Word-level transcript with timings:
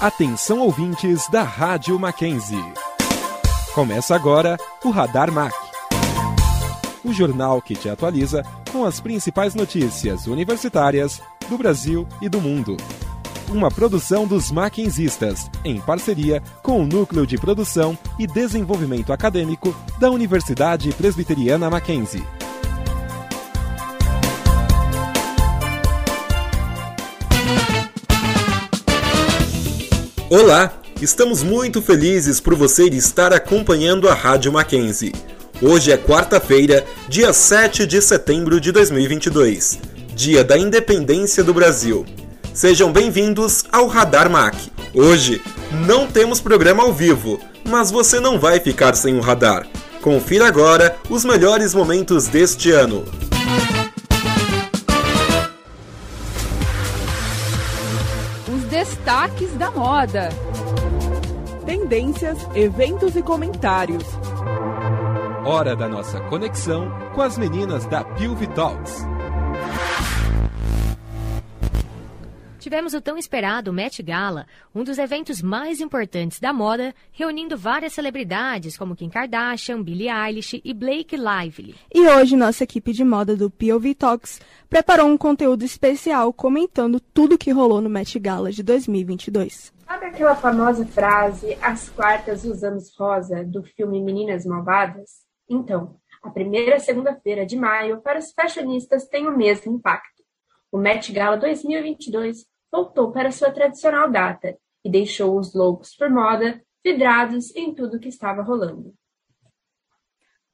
Atenção 0.00 0.60
ouvintes 0.60 1.26
da 1.30 1.42
Rádio 1.42 1.98
Mackenzie. 1.98 2.62
Começa 3.74 4.14
agora 4.14 4.58
o 4.84 4.90
Radar 4.90 5.32
Mac. 5.32 5.54
O 7.02 7.14
jornal 7.14 7.62
que 7.62 7.74
te 7.74 7.88
atualiza 7.88 8.42
com 8.70 8.84
as 8.84 9.00
principais 9.00 9.54
notícias 9.54 10.26
universitárias 10.26 11.22
do 11.48 11.56
Brasil 11.56 12.06
e 12.20 12.28
do 12.28 12.42
mundo. 12.42 12.76
Uma 13.48 13.70
produção 13.70 14.26
dos 14.26 14.50
Mackenzistas, 14.50 15.50
em 15.64 15.80
parceria 15.80 16.42
com 16.62 16.82
o 16.82 16.86
Núcleo 16.86 17.26
de 17.26 17.38
Produção 17.38 17.96
e 18.18 18.26
Desenvolvimento 18.26 19.14
Acadêmico 19.14 19.74
da 19.98 20.10
Universidade 20.10 20.92
Presbiteriana 20.92 21.70
Mackenzie. 21.70 22.22
Olá, 30.28 30.72
estamos 31.00 31.44
muito 31.44 31.80
felizes 31.80 32.40
por 32.40 32.56
você 32.56 32.86
estar 32.86 33.32
acompanhando 33.32 34.08
a 34.08 34.14
Rádio 34.14 34.52
Mackenzie. 34.52 35.12
Hoje 35.62 35.92
é 35.92 35.96
quarta-feira, 35.96 36.84
dia 37.08 37.32
7 37.32 37.86
de 37.86 38.02
setembro 38.02 38.60
de 38.60 38.72
2022, 38.72 39.78
dia 40.16 40.42
da 40.42 40.58
independência 40.58 41.44
do 41.44 41.54
Brasil. 41.54 42.04
Sejam 42.52 42.90
bem-vindos 42.90 43.66
ao 43.70 43.86
Radar 43.86 44.28
Mac. 44.28 44.56
Hoje 44.92 45.40
não 45.86 46.08
temos 46.08 46.40
programa 46.40 46.82
ao 46.82 46.92
vivo, 46.92 47.38
mas 47.64 47.92
você 47.92 48.18
não 48.18 48.36
vai 48.36 48.58
ficar 48.58 48.96
sem 48.96 49.16
o 49.16 49.20
radar. 49.20 49.64
Confira 50.02 50.48
agora 50.48 50.96
os 51.08 51.24
melhores 51.24 51.72
momentos 51.72 52.26
deste 52.26 52.72
ano. 52.72 53.04
Destaques 59.06 59.52
da 59.52 59.70
moda. 59.70 60.30
Tendências, 61.64 62.36
eventos 62.56 63.14
e 63.14 63.22
comentários. 63.22 64.02
Hora 65.44 65.76
da 65.76 65.88
nossa 65.88 66.18
conexão 66.22 66.90
com 67.14 67.22
as 67.22 67.38
meninas 67.38 67.86
da 67.86 68.02
Pilvi 68.02 68.48
Talks. 68.48 69.06
Tivemos 72.58 72.94
o 72.94 73.00
tão 73.00 73.16
esperado 73.16 73.72
Met 73.72 74.02
Gala, 74.02 74.46
um 74.74 74.82
dos 74.82 74.98
eventos 74.98 75.42
mais 75.42 75.80
importantes 75.80 76.40
da 76.40 76.52
moda, 76.52 76.94
reunindo 77.12 77.56
várias 77.56 77.92
celebridades 77.92 78.76
como 78.76 78.96
Kim 78.96 79.08
Kardashian, 79.08 79.82
Billie 79.82 80.08
Eilish 80.08 80.60
e 80.64 80.74
Blake 80.74 81.16
Lively. 81.16 81.74
E 81.94 82.06
hoje 82.06 82.36
nossa 82.36 82.64
equipe 82.64 82.92
de 82.92 83.04
moda 83.04 83.36
do 83.36 83.50
POV 83.50 83.94
Talks 83.94 84.40
preparou 84.68 85.06
um 85.06 85.16
conteúdo 85.16 85.64
especial 85.64 86.32
comentando 86.32 87.00
tudo 87.00 87.38
que 87.38 87.50
rolou 87.50 87.80
no 87.80 87.90
Met 87.90 88.18
Gala 88.18 88.50
de 88.50 88.62
2022. 88.62 89.72
Sabe 89.86 90.06
aquela 90.06 90.34
famosa 90.34 90.84
frase, 90.84 91.56
as 91.62 91.88
quartas 91.90 92.44
usamos 92.44 92.92
rosa, 92.98 93.44
do 93.44 93.62
filme 93.62 94.02
Meninas 94.02 94.44
Malvadas? 94.44 95.24
Então, 95.48 95.96
a 96.22 96.30
primeira 96.30 96.80
segunda-feira 96.80 97.46
de 97.46 97.56
maio 97.56 98.00
para 98.00 98.18
os 98.18 98.32
fashionistas 98.32 99.06
tem 99.06 99.28
o 99.28 99.36
mesmo 99.36 99.72
impacto. 99.72 100.15
O 100.70 100.78
Met 100.78 101.12
Gala 101.12 101.36
2022 101.36 102.46
voltou 102.70 103.12
para 103.12 103.32
sua 103.32 103.50
tradicional 103.50 104.10
data 104.10 104.56
e 104.84 104.90
deixou 104.90 105.38
os 105.38 105.54
loucos 105.54 105.94
por 105.96 106.10
moda 106.10 106.62
vidrados 106.84 107.54
em 107.56 107.74
tudo 107.74 107.98
que 107.98 108.08
estava 108.08 108.42
rolando. 108.42 108.94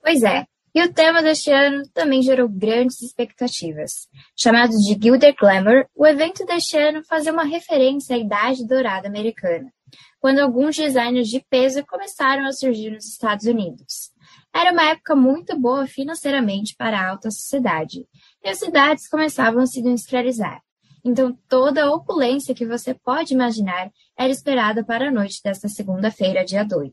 Pois 0.01 0.23
é, 0.23 0.47
e 0.75 0.83
o 0.83 0.93
tema 0.93 1.23
deste 1.23 1.51
ano 1.51 1.87
também 1.93 2.23
gerou 2.23 2.49
grandes 2.49 3.03
expectativas. 3.03 4.09
Chamado 4.35 4.71
de 4.71 4.99
Gilder 4.99 5.35
Glamour, 5.39 5.87
o 5.95 6.07
evento 6.07 6.47
deste 6.47 6.79
ano 6.79 7.05
fazia 7.05 7.33
uma 7.33 7.45
referência 7.45 8.17
à 8.17 8.19
Idade 8.19 8.67
Dourada 8.67 9.07
americana, 9.07 9.71
quando 10.19 10.39
alguns 10.39 10.75
designers 10.75 11.29
de 11.29 11.45
peso 11.51 11.85
começaram 11.85 12.47
a 12.47 12.53
surgir 12.53 12.91
nos 12.91 13.05
Estados 13.05 13.45
Unidos. 13.45 14.11
Era 14.55 14.73
uma 14.73 14.85
época 14.85 15.15
muito 15.15 15.59
boa 15.59 15.87
financeiramente 15.87 16.75
para 16.75 16.99
a 16.99 17.11
alta 17.11 17.31
sociedade, 17.31 18.06
e 18.42 18.48
as 18.48 18.58
cidades 18.58 19.08
começavam 19.08 19.62
a 19.62 19.66
se 19.66 19.80
industrializar. 19.80 20.62
Então, 21.04 21.36
toda 21.48 21.84
a 21.84 21.92
opulência 21.92 22.54
que 22.54 22.66
você 22.66 22.94
pode 22.94 23.34
imaginar 23.34 23.91
era 24.16 24.30
esperada 24.30 24.84
para 24.84 25.08
a 25.08 25.10
noite 25.10 25.41
desta 25.42 25.69
segunda-feira, 25.69 26.44
dia 26.44 26.64
2. 26.64 26.91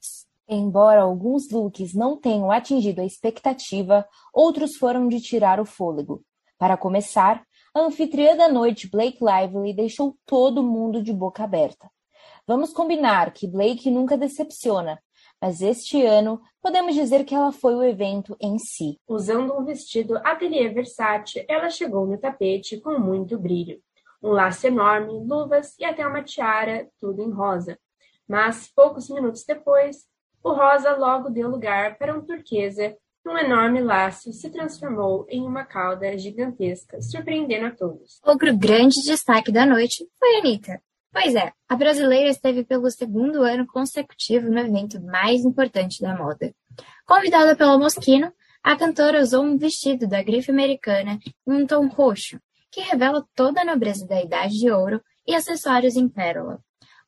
Embora 0.47 1.01
alguns 1.01 1.51
looks 1.51 1.93
não 1.93 2.17
tenham 2.17 2.49
atingido 2.49 3.01
a 3.01 3.05
expectativa, 3.05 4.03
outros 4.33 4.75
foram 4.77 5.07
de 5.07 5.21
tirar 5.21 5.59
o 5.59 5.65
fôlego. 5.65 6.23
Para 6.57 6.75
começar, 6.75 7.43
a 7.73 7.81
anfitriã 7.81 8.35
da 8.35 8.49
noite, 8.49 8.89
Blake 8.89 9.19
Lively, 9.21 9.75
deixou 9.75 10.17
todo 10.25 10.63
mundo 10.63 11.03
de 11.03 11.13
boca 11.13 11.43
aberta. 11.43 11.87
Vamos 12.47 12.73
combinar 12.73 13.31
que 13.31 13.47
Blake 13.47 13.91
nunca 13.91 14.17
decepciona, 14.17 14.99
mas 15.41 15.61
este 15.61 16.05
ano 16.05 16.41
podemos 16.61 16.95
dizer 16.95 17.23
que 17.23 17.33
ela 17.33 17.51
foi 17.51 17.75
o 17.75 17.83
evento 17.83 18.35
em 18.41 18.57
si. 18.59 18.97
Usando 19.07 19.53
um 19.57 19.63
vestido 19.63 20.17
ateliê 20.17 20.69
versátil, 20.69 21.44
ela 21.47 21.69
chegou 21.69 22.05
no 22.05 22.17
tapete 22.17 22.79
com 22.79 23.00
muito 23.00 23.38
brilho 23.38 23.79
um 24.22 24.29
laço 24.31 24.67
enorme, 24.67 25.13
luvas 25.25 25.75
e 25.79 25.85
até 25.85 26.05
uma 26.05 26.23
tiara, 26.23 26.88
tudo 26.99 27.22
em 27.22 27.31
rosa. 27.31 27.79
Mas, 28.28 28.67
poucos 28.75 29.09
minutos 29.09 29.44
depois, 29.45 30.05
o 30.44 30.51
rosa 30.51 30.95
logo 30.95 31.29
deu 31.29 31.49
lugar 31.49 31.97
para 31.97 32.16
um 32.16 32.22
turquesa 32.22 32.95
e 33.25 33.29
um 33.29 33.38
enorme 33.38 33.81
laço 33.81 34.31
se 34.33 34.49
transformou 34.49 35.25
em 35.29 35.45
uma 35.45 35.63
cauda 35.66 36.17
gigantesca, 36.17 37.01
surpreendendo 37.01 37.67
a 37.67 37.72
todos. 37.72 38.19
Outro 38.25 38.55
grande 38.57 39.01
destaque 39.03 39.51
da 39.51 39.66
noite 39.66 40.07
foi 40.17 40.35
a 40.35 40.39
Anitta. 40.39 40.81
Pois 41.12 41.34
é, 41.34 41.52
a 41.68 41.75
brasileira 41.75 42.30
esteve 42.30 42.64
pelo 42.64 42.90
segundo 42.92 43.42
ano 43.42 43.66
consecutivo 43.66 44.50
no 44.50 44.59
evento 44.59 45.02
mais 45.02 45.44
importante 45.44 46.02
da 46.02 46.16
moda. 46.16 46.53
Convidada 47.06 47.56
pelo 47.56 47.80
Moschino, 47.80 48.31
a 48.64 48.75
cantora 48.75 49.22
usou 49.22 49.44
um 49.44 49.58
vestido 49.58 50.08
da 50.08 50.22
grife 50.22 50.52
americana 50.52 51.20
em 51.47 51.52
um 51.52 51.66
tom 51.66 51.88
roxo, 51.88 52.40
que 52.72 52.81
revela 52.81 53.25
toda 53.36 53.62
a 53.62 53.66
nobreza 53.66 54.06
da 54.06 54.22
Idade 54.22 54.59
de 54.59 54.70
Ouro 54.70 55.02
e 55.25 55.34
acessórios 55.34 55.96
em 55.96 56.08
pérola. 56.08 56.59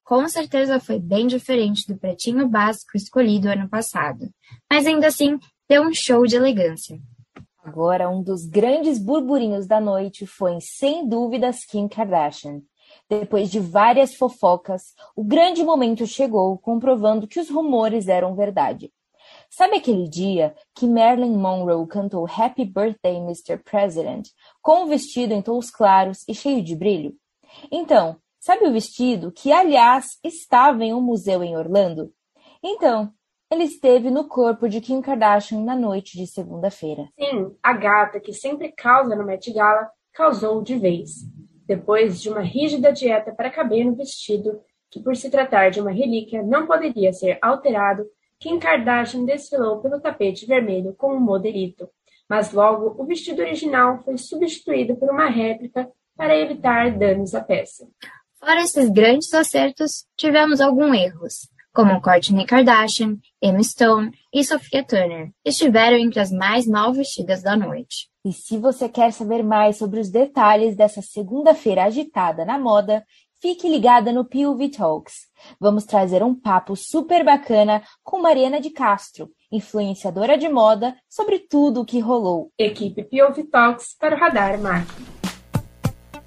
Com 0.04 0.28
certeza 0.28 0.80
foi 0.80 1.00
bem 1.00 1.28
diferente 1.28 1.88
do 1.88 1.98
pretinho 1.98 2.48
básico 2.48 2.98
escolhido 2.98 3.50
ano 3.50 3.70
passado, 3.70 4.30
mas 4.70 4.88
ainda 4.88 5.08
assim 5.08 5.38
deu 5.70 5.84
um 5.84 5.94
show 5.94 6.26
de 6.26 6.36
elegância. 6.36 7.00
Agora, 7.64 8.10
um 8.10 8.24
dos 8.24 8.46
grandes 8.48 8.98
burburinhos 8.98 9.68
da 9.68 9.80
noite 9.80 10.26
foi, 10.26 10.58
sem 10.60 11.08
dúvidas, 11.08 11.64
Kim 11.64 11.88
Kardashian. 11.88 12.62
Depois 13.12 13.52
de 13.52 13.60
várias 13.60 14.16
fofocas, 14.16 14.96
o 15.14 15.22
grande 15.22 15.66
momento 15.66 16.08
chegou, 16.08 16.58
comprovando 16.58 17.28
que 17.28 17.42
os 17.42 17.50
rumores 17.50 18.08
eram 18.08 18.38
verdade. 18.38 18.90
Sabe 19.50 19.76
aquele 19.76 20.08
dia 20.08 20.56
que 20.74 20.88
Marilyn 20.88 21.36
Monroe 21.36 21.86
cantou 21.90 22.26
Happy 22.26 22.64
Birthday, 22.64 23.18
Mr. 23.18 23.58
President, 23.58 24.30
com 24.62 24.84
um 24.84 24.88
vestido 24.88 25.34
em 25.34 25.42
tons 25.42 25.70
claros 25.70 26.24
e 26.26 26.34
cheio 26.34 26.64
de 26.64 26.74
brilho? 26.74 27.14
Então, 27.70 28.16
sabe 28.40 28.66
o 28.66 28.72
vestido 28.72 29.30
que, 29.30 29.52
aliás, 29.52 30.18
estava 30.24 30.82
em 30.86 30.94
um 30.94 31.02
museu 31.02 31.44
em 31.44 31.58
Orlando? 31.58 32.14
Então, 32.64 33.12
ele 33.52 33.66
esteve 33.66 34.10
no 34.10 34.26
corpo 34.30 34.70
de 34.70 34.80
Kim 34.80 35.02
Kardashian 35.02 35.60
na 35.66 35.76
noite 35.76 36.18
de 36.18 36.26
segunda-feira. 36.28 37.10
Sim, 37.20 37.54
a 37.62 37.74
gata 37.74 38.22
que 38.22 38.32
sempre 38.32 38.72
causa 38.72 39.18
no 39.18 39.26
Met 39.26 39.52
Gala 39.52 39.92
causou 40.14 40.62
de 40.62 40.80
vez. 40.80 41.26
Depois 41.72 42.22
de 42.22 42.30
uma 42.30 42.42
rígida 42.42 42.92
dieta 42.92 43.32
para 43.32 43.50
caber 43.50 43.86
no 43.86 43.96
vestido, 43.96 44.60
que 44.90 45.00
por 45.00 45.16
se 45.16 45.30
tratar 45.30 45.70
de 45.72 45.80
uma 45.80 45.90
relíquia 45.90 46.44
não 46.44 46.68
poderia 46.68 47.14
ser 47.14 47.38
alterado, 47.42 48.04
Kim 48.38 48.60
Kardashian 48.60 49.24
desfilou 49.24 49.80
pelo 49.80 50.02
tapete 50.02 50.46
vermelho 50.46 50.94
com 50.98 51.16
um 51.16 51.20
modelito, 51.22 51.88
mas 52.28 52.52
logo 52.52 53.02
o 53.02 53.06
vestido 53.06 53.42
original 53.42 54.04
foi 54.04 54.18
substituído 54.18 54.98
por 54.98 55.10
uma 55.10 55.30
réplica 55.30 55.90
para 56.18 56.38
evitar 56.38 56.92
danos 56.92 57.34
à 57.34 57.40
peça. 57.40 57.88
Fora 58.38 58.60
esses 58.60 58.90
grandes 58.90 59.34
acertos, 59.34 60.06
tivemos 60.18 60.60
alguns 60.60 60.94
erros, 60.98 61.48
como 61.74 62.02
Kourtney 62.02 62.46
Kardashian, 62.46 63.18
Emma 63.42 63.64
Stone 63.64 64.12
e 64.34 64.44
Sophia 64.44 64.84
Turner, 64.84 65.32
estiveram 65.46 65.96
entre 65.96 66.20
as 66.20 66.34
mais 66.34 66.68
mal 66.68 66.92
vestidas 66.92 67.42
da 67.42 67.56
noite. 67.56 68.11
E 68.24 68.32
se 68.32 68.58
você 68.58 68.88
quer 68.88 69.12
saber 69.12 69.44
mais 69.44 69.78
sobre 69.78 70.00
os 70.00 70.10
detalhes 70.10 70.76
dessa 70.76 71.02
segunda-feira 71.02 71.86
agitada 71.86 72.46
na 72.46 72.60
moda, 72.60 73.04
Fique 73.42 73.68
ligada 73.68 74.14
no 74.14 74.24
POV 74.24 74.70
Talks. 74.70 75.22
Vamos 75.60 75.84
trazer 75.84 76.22
um 76.22 76.36
papo 76.36 76.76
super 76.76 77.26
bacana 77.26 77.82
com 78.04 78.22
Mariana 78.22 78.62
de 78.62 78.70
Castro, 78.70 79.32
influenciadora 79.52 80.38
de 80.38 80.48
moda, 80.48 80.96
sobre 81.10 81.40
tudo 81.40 81.82
o 81.82 81.86
que 81.86 82.00
rolou. 82.00 82.52
Equipe 82.56 83.04
POV 83.04 83.46
Talks 83.46 83.96
para 84.00 84.16
o 84.16 84.20
Radar 84.20 84.62
Mac. 84.62 84.88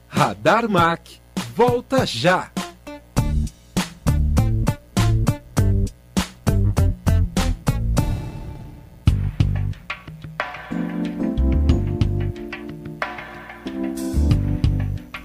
Radar 0.09 0.69
Mac, 0.69 1.07
volta 1.55 2.05
já! 2.05 2.54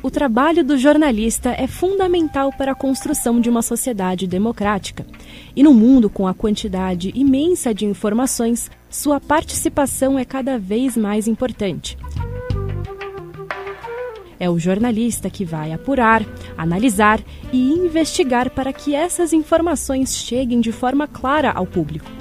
O 0.09 0.11
trabalho 0.11 0.63
do 0.63 0.75
jornalista 0.75 1.51
é 1.51 1.67
fundamental 1.67 2.51
para 2.51 2.71
a 2.71 2.75
construção 2.75 3.39
de 3.39 3.47
uma 3.47 3.61
sociedade 3.61 4.25
democrática. 4.25 5.05
E 5.55 5.61
no 5.61 5.71
mundo 5.71 6.09
com 6.09 6.27
a 6.27 6.33
quantidade 6.33 7.11
imensa 7.13 7.75
de 7.75 7.85
informações, 7.85 8.71
sua 8.89 9.19
participação 9.19 10.17
é 10.17 10.25
cada 10.25 10.57
vez 10.57 10.97
mais 10.97 11.27
importante. 11.27 11.95
É 14.39 14.49
o 14.49 14.57
jornalista 14.57 15.29
que 15.29 15.45
vai 15.45 15.73
apurar, 15.73 16.25
analisar 16.57 17.21
e 17.53 17.71
investigar 17.71 18.49
para 18.49 18.73
que 18.73 18.95
essas 18.95 19.31
informações 19.31 20.17
cheguem 20.17 20.59
de 20.59 20.71
forma 20.71 21.07
clara 21.07 21.51
ao 21.51 21.67
público. 21.67 22.18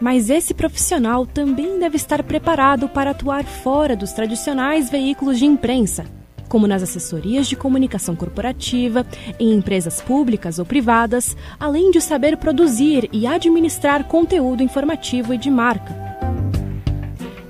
Mas 0.00 0.30
esse 0.30 0.54
profissional 0.54 1.26
também 1.26 1.78
deve 1.78 1.96
estar 1.96 2.22
preparado 2.22 2.88
para 2.88 3.10
atuar 3.10 3.44
fora 3.44 3.94
dos 3.94 4.12
tradicionais 4.12 4.88
veículos 4.88 5.38
de 5.38 5.44
imprensa, 5.44 6.06
como 6.48 6.66
nas 6.66 6.82
assessorias 6.82 7.46
de 7.46 7.54
comunicação 7.54 8.16
corporativa, 8.16 9.06
em 9.38 9.52
empresas 9.52 10.00
públicas 10.00 10.58
ou 10.58 10.64
privadas, 10.64 11.36
além 11.58 11.90
de 11.90 12.00
saber 12.00 12.38
produzir 12.38 13.10
e 13.12 13.26
administrar 13.26 14.04
conteúdo 14.04 14.62
informativo 14.62 15.34
e 15.34 15.38
de 15.38 15.50
marca. 15.50 15.94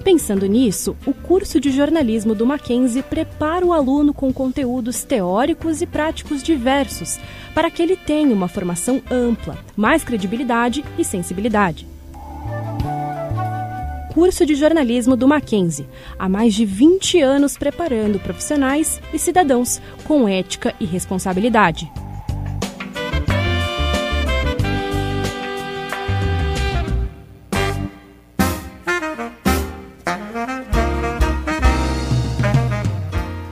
Pensando 0.02 0.46
nisso, 0.46 0.96
o 1.06 1.12
curso 1.12 1.60
de 1.60 1.70
jornalismo 1.70 2.34
do 2.34 2.46
Mackenzie 2.46 3.02
prepara 3.02 3.64
o 3.64 3.72
aluno 3.72 4.12
com 4.12 4.32
conteúdos 4.32 5.04
teóricos 5.04 5.82
e 5.82 5.86
práticos 5.86 6.42
diversos, 6.42 7.20
para 7.54 7.70
que 7.70 7.82
ele 7.82 7.96
tenha 7.96 8.34
uma 8.34 8.48
formação 8.48 9.00
ampla, 9.10 9.58
mais 9.76 10.02
credibilidade 10.02 10.84
e 10.98 11.04
sensibilidade 11.04 11.89
curso 14.12 14.44
de 14.44 14.54
jornalismo 14.54 15.16
do 15.16 15.28
Mackenzie, 15.28 15.88
há 16.18 16.28
mais 16.28 16.54
de 16.54 16.64
20 16.64 17.20
anos 17.20 17.56
preparando 17.56 18.18
profissionais 18.18 19.00
e 19.12 19.18
cidadãos 19.18 19.80
com 20.04 20.28
ética 20.28 20.74
e 20.80 20.84
responsabilidade. 20.84 21.90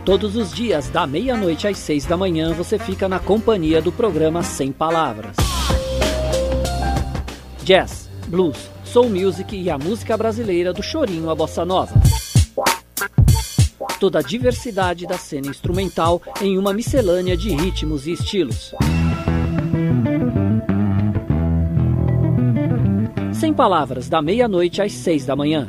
Todos 0.05 0.37
os 0.37 0.50
dias, 0.55 0.88
da 0.88 1.06
meia-noite 1.06 1.69
às 1.69 1.76
seis 1.76 2.06
da 2.06 2.16
manhã, 2.16 2.55
você 2.55 2.78
fica 2.78 3.06
na 3.10 3.19
companhia 3.19 3.82
do 3.82 3.93
programa 3.93 4.43
Sem 4.43 4.72
Palavras. 4.72 5.37
Jazz, 7.62 8.08
blues, 8.26 8.70
soul 8.88 9.11
music 9.11 9.55
e 9.55 9.69
a 9.69 9.76
música 9.76 10.17
brasileira 10.17 10.73
do 10.73 10.82
chorinho 10.82 11.29
à 11.29 11.35
bossa 11.35 11.62
nova. 11.62 11.93
Toda 14.00 14.20
a 14.20 14.23
diversidade 14.23 15.06
da 15.06 15.19
cena 15.19 15.49
instrumental 15.49 16.23
em 16.40 16.56
uma 16.56 16.73
miscelânea 16.73 17.37
de 17.37 17.50
ritmos 17.50 18.06
e 18.06 18.12
estilos. 18.12 18.75
Sem 23.35 23.52
palavras, 23.52 24.08
da 24.08 24.23
meia-noite 24.23 24.81
às 24.81 24.93
seis 24.93 25.26
da 25.26 25.37
manhã. 25.37 25.69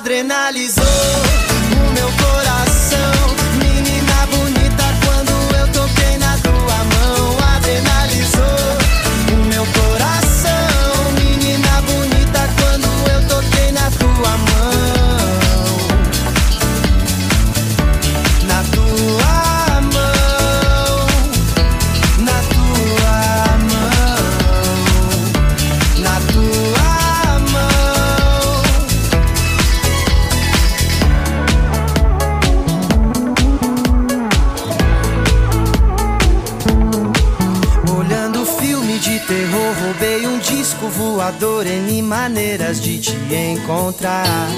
Adrenalizou 0.00 0.89
maneiras 42.50 42.80
de 42.80 42.98
te 42.98 43.16
encontrar. 43.32 44.48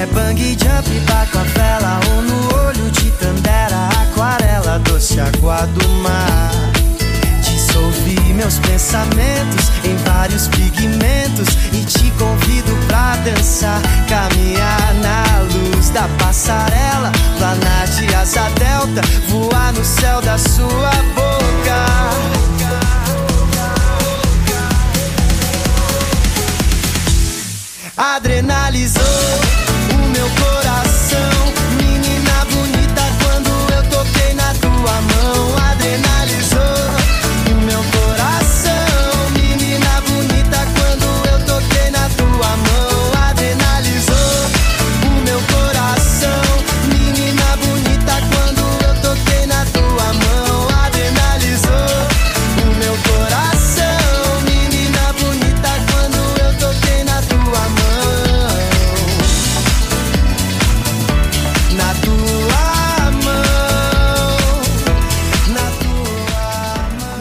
É 0.00 0.06
bang 0.06 0.40
jump, 0.58 0.88
baco 1.06 1.38
a 1.38 1.42
vela 1.42 2.00
Ou 2.10 2.22
no 2.22 2.66
olho 2.66 2.90
de 2.90 3.10
tandera 3.12 3.88
Aquarela, 4.02 4.78
doce 4.80 5.20
água 5.20 5.66
do 5.66 5.88
mar. 6.02 6.50
Dissolvi 7.40 8.18
meus 8.34 8.58
pensamentos 8.58 9.70
em 9.84 9.96
vários 10.08 10.48
pigmentos 10.48 11.48
E 11.72 11.84
te 11.84 12.10
convido 12.12 12.76
pra 12.88 13.16
dançar 13.16 13.80
Caminhar 14.08 14.94
na 14.94 15.42
luz 15.42 15.90
da 15.90 16.08
passarela 16.18 17.12
Planar 17.38 17.86
de 17.88 18.14
asa 18.14 18.48
delta 18.50 19.02
Voar 19.28 19.72
no 19.72 19.84
céu 19.84 20.20
da 20.20 20.36
sua 20.36 20.90
boca 21.14 21.27
adrenalizou 27.98 28.57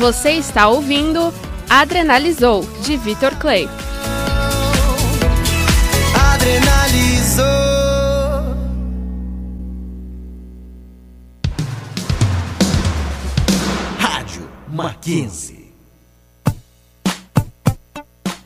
Você 0.08 0.32
está 0.32 0.70
ouvindo 0.70 1.34
Adrenalizou, 1.70 2.66
de 2.82 2.96
Vitor 2.96 3.36
Clay. 3.36 3.68
adrenalizou. 6.16 7.46
Mackenzie. 14.70 15.74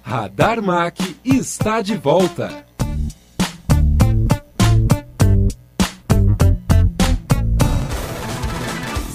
Radar 0.01 0.63
Mac 0.63 0.98
está 1.24 1.84
de 1.84 1.96
volta. 1.96 2.65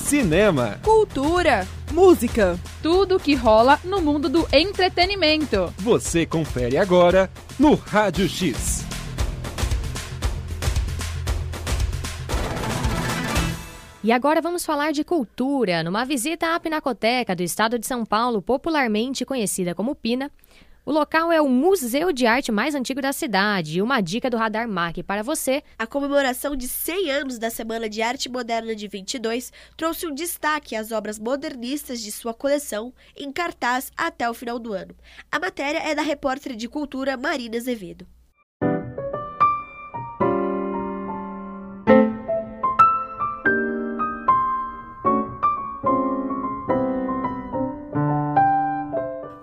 Cinema, 0.06 0.78
Cultura, 0.84 1.66
música, 1.90 2.56
tudo 2.80 3.18
que 3.18 3.34
rola 3.34 3.80
no 3.82 4.00
mundo 4.00 4.28
do 4.28 4.46
entretenimento. 4.52 5.74
Você 5.78 6.24
confere 6.24 6.78
agora 6.78 7.28
no 7.58 7.74
Rádio 7.74 8.28
X. 8.28 8.86
E 14.04 14.12
agora 14.12 14.40
vamos 14.40 14.64
falar 14.64 14.92
de 14.92 15.02
cultura. 15.02 15.82
Numa 15.82 16.04
visita 16.04 16.54
à 16.54 16.60
Pinacoteca 16.60 17.34
do 17.34 17.42
Estado 17.42 17.76
de 17.76 17.88
São 17.88 18.04
Paulo, 18.04 18.40
popularmente 18.40 19.24
conhecida 19.24 19.74
como 19.74 19.96
Pina, 19.96 20.30
o 20.86 20.92
local 20.92 21.32
é 21.32 21.42
o 21.42 21.48
museu 21.48 22.12
de 22.12 22.26
arte 22.26 22.52
mais 22.52 22.72
antigo 22.72 23.02
da 23.02 23.12
cidade. 23.12 23.78
E 23.78 23.82
uma 23.82 24.00
dica 24.00 24.30
do 24.30 24.36
Radar 24.36 24.68
MAC 24.68 25.02
para 25.02 25.20
você: 25.20 25.64
a 25.76 25.84
comemoração 25.84 26.54
de 26.54 26.68
100 26.68 27.10
anos 27.10 27.38
da 27.38 27.50
Semana 27.50 27.88
de 27.88 28.00
Arte 28.00 28.28
Moderna 28.28 28.74
de 28.74 28.86
22 28.86 29.52
trouxe 29.76 30.06
um 30.06 30.14
destaque 30.14 30.76
às 30.76 30.92
obras 30.92 31.18
modernistas 31.18 32.00
de 32.00 32.12
sua 32.12 32.32
coleção 32.32 32.94
em 33.16 33.32
cartaz 33.32 33.90
até 33.96 34.30
o 34.30 34.34
final 34.34 34.60
do 34.60 34.72
ano. 34.72 34.94
A 35.30 35.40
matéria 35.40 35.78
é 35.78 35.92
da 35.92 36.02
repórter 36.02 36.54
de 36.54 36.68
cultura 36.68 37.16
Marina 37.16 37.56
Azevedo. 37.56 38.06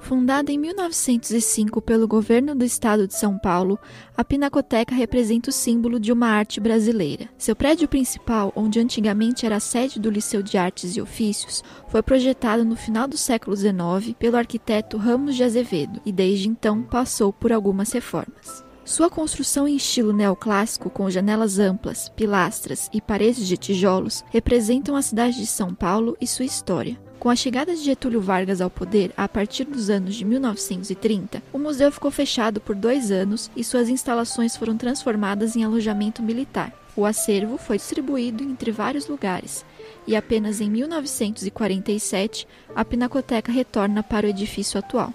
Fundada 0.03 0.51
em 0.51 0.57
1905 0.57 1.81
pelo 1.81 2.09
governo 2.09 2.53
do 2.53 2.65
estado 2.65 3.07
de 3.07 3.15
São 3.15 3.37
Paulo, 3.37 3.79
a 4.17 4.23
Pinacoteca 4.23 4.93
representa 4.93 5.49
o 5.49 5.53
símbolo 5.53 5.97
de 5.97 6.11
uma 6.11 6.27
arte 6.27 6.59
brasileira. 6.59 7.29
Seu 7.37 7.55
prédio 7.55 7.87
principal, 7.87 8.51
onde 8.53 8.81
antigamente 8.81 9.45
era 9.45 9.55
a 9.55 9.61
sede 9.61 10.01
do 10.01 10.09
Liceu 10.09 10.43
de 10.43 10.57
Artes 10.57 10.97
e 10.97 11.01
Ofícios, 11.01 11.63
foi 11.87 12.03
projetado 12.03 12.65
no 12.65 12.75
final 12.75 13.07
do 13.07 13.17
século 13.17 13.55
XIX 13.55 14.13
pelo 14.19 14.35
arquiteto 14.35 14.97
Ramos 14.97 15.35
de 15.35 15.43
Azevedo 15.45 16.01
e 16.05 16.11
desde 16.11 16.49
então 16.49 16.83
passou 16.83 17.31
por 17.31 17.53
algumas 17.53 17.93
reformas. 17.93 18.61
Sua 18.83 19.09
construção 19.09 19.65
em 19.65 19.77
estilo 19.77 20.11
neoclássico, 20.11 20.89
com 20.89 21.09
janelas 21.09 21.59
amplas, 21.59 22.09
pilastras 22.09 22.89
e 22.93 22.99
paredes 22.99 23.47
de 23.47 23.55
tijolos, 23.55 24.25
representam 24.29 24.97
a 24.97 25.01
cidade 25.01 25.37
de 25.37 25.47
São 25.47 25.73
Paulo 25.73 26.17
e 26.19 26.27
sua 26.27 26.43
história. 26.43 26.99
Com 27.23 27.29
a 27.29 27.37
chegada 27.37 27.73
de 27.73 27.81
Getúlio 27.81 28.19
Vargas 28.19 28.59
ao 28.59 28.69
poder 28.69 29.13
a 29.15 29.29
partir 29.29 29.63
dos 29.63 29.89
anos 29.89 30.13
de 30.13 30.25
1930, 30.25 31.41
o 31.53 31.57
museu 31.57 31.89
ficou 31.89 32.11
fechado 32.11 32.59
por 32.59 32.75
dois 32.75 33.11
anos 33.11 33.49
e 33.55 33.63
suas 33.63 33.87
instalações 33.87 34.57
foram 34.57 34.75
transformadas 34.75 35.55
em 35.55 35.63
alojamento 35.63 36.21
militar. 36.21 36.73
O 36.97 37.05
acervo 37.05 37.57
foi 37.57 37.77
distribuído 37.77 38.43
entre 38.43 38.73
vários 38.73 39.07
lugares 39.07 39.65
e 40.05 40.17
apenas 40.17 40.59
em 40.59 40.69
1947 40.69 42.45
a 42.75 42.83
Pinacoteca 42.83 43.53
retorna 43.53 44.03
para 44.03 44.27
o 44.27 44.29
edifício 44.29 44.77
atual. 44.77 45.13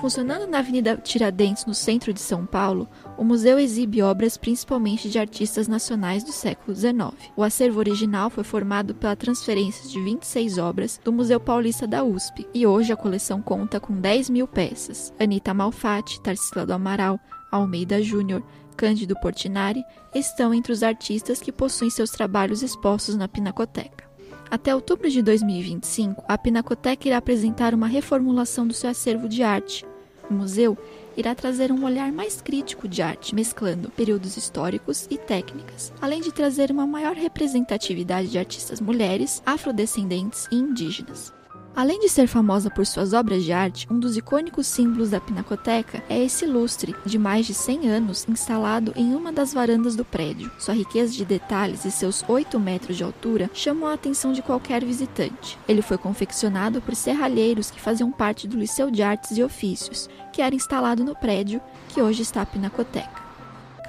Funcionando 0.00 0.46
na 0.46 0.60
Avenida 0.60 0.96
Tiradentes, 0.96 1.66
no 1.66 1.74
centro 1.74 2.10
de 2.10 2.20
São 2.20 2.46
Paulo, 2.46 2.88
o 3.18 3.22
museu 3.22 3.58
exibe 3.58 4.00
obras 4.00 4.38
principalmente 4.38 5.10
de 5.10 5.18
artistas 5.18 5.68
nacionais 5.68 6.24
do 6.24 6.32
século 6.32 6.74
XIX. 6.74 7.12
O 7.36 7.42
acervo 7.42 7.80
original 7.80 8.30
foi 8.30 8.42
formado 8.42 8.94
pela 8.94 9.14
transferência 9.14 9.86
de 9.86 10.00
26 10.02 10.56
obras 10.56 10.98
do 11.04 11.12
Museu 11.12 11.38
Paulista 11.38 11.86
da 11.86 12.02
USP, 12.02 12.48
e 12.54 12.66
hoje 12.66 12.94
a 12.94 12.96
coleção 12.96 13.42
conta 13.42 13.78
com 13.78 13.92
10 14.00 14.30
mil 14.30 14.48
peças. 14.48 15.12
Anita 15.20 15.52
Malfatti, 15.52 16.18
Tarsila 16.22 16.64
do 16.64 16.72
Amaral, 16.72 17.20
Almeida 17.52 18.02
Júnior, 18.02 18.42
Cândido 18.78 19.14
Portinari 19.20 19.84
estão 20.14 20.54
entre 20.54 20.72
os 20.72 20.82
artistas 20.82 21.42
que 21.42 21.52
possuem 21.52 21.90
seus 21.90 22.08
trabalhos 22.08 22.62
expostos 22.62 23.16
na 23.16 23.28
Pinacoteca. 23.28 24.08
Até 24.50 24.74
outubro 24.74 25.08
de 25.08 25.22
2025, 25.22 26.24
a 26.26 26.36
Pinacoteca 26.36 27.06
irá 27.06 27.18
apresentar 27.18 27.72
uma 27.72 27.86
reformulação 27.86 28.66
do 28.66 28.74
seu 28.74 28.90
acervo 28.90 29.28
de 29.28 29.44
arte, 29.44 29.86
o 30.30 30.34
museu 30.34 30.78
irá 31.16 31.34
trazer 31.34 31.72
um 31.72 31.84
olhar 31.84 32.12
mais 32.12 32.40
crítico 32.40 32.86
de 32.86 33.02
arte, 33.02 33.34
mesclando 33.34 33.90
períodos 33.90 34.36
históricos 34.36 35.06
e 35.10 35.18
técnicas, 35.18 35.92
além 36.00 36.20
de 36.20 36.32
trazer 36.32 36.70
uma 36.70 36.86
maior 36.86 37.14
representatividade 37.14 38.28
de 38.28 38.38
artistas 38.38 38.80
mulheres, 38.80 39.42
afrodescendentes 39.44 40.46
e 40.50 40.56
indígenas. 40.56 41.39
Além 41.74 42.00
de 42.00 42.08
ser 42.08 42.26
famosa 42.26 42.68
por 42.68 42.84
suas 42.84 43.12
obras 43.12 43.44
de 43.44 43.52
arte, 43.52 43.86
um 43.90 43.98
dos 43.98 44.16
icônicos 44.16 44.66
símbolos 44.66 45.10
da 45.10 45.20
Pinacoteca 45.20 46.02
é 46.08 46.22
esse 46.22 46.44
lustre, 46.44 46.94
de 47.06 47.16
mais 47.16 47.46
de 47.46 47.54
100 47.54 47.88
anos, 47.88 48.26
instalado 48.28 48.92
em 48.96 49.14
uma 49.14 49.32
das 49.32 49.54
varandas 49.54 49.94
do 49.94 50.04
prédio. 50.04 50.50
Sua 50.58 50.74
riqueza 50.74 51.12
de 51.12 51.24
detalhes 51.24 51.84
e 51.84 51.90
seus 51.90 52.24
8 52.28 52.58
metros 52.58 52.96
de 52.96 53.04
altura 53.04 53.48
chamam 53.54 53.88
a 53.88 53.94
atenção 53.94 54.32
de 54.32 54.42
qualquer 54.42 54.84
visitante. 54.84 55.56
Ele 55.68 55.80
foi 55.80 55.96
confeccionado 55.96 56.82
por 56.82 56.94
serralheiros 56.94 57.70
que 57.70 57.80
faziam 57.80 58.10
parte 58.10 58.48
do 58.48 58.58
Liceu 58.58 58.90
de 58.90 59.02
Artes 59.02 59.38
e 59.38 59.42
Ofícios, 59.42 60.08
que 60.32 60.42
era 60.42 60.54
instalado 60.54 61.04
no 61.04 61.14
prédio 61.14 61.60
que 61.88 62.02
hoje 62.02 62.22
está 62.22 62.42
a 62.42 62.46
Pinacoteca. 62.46 63.29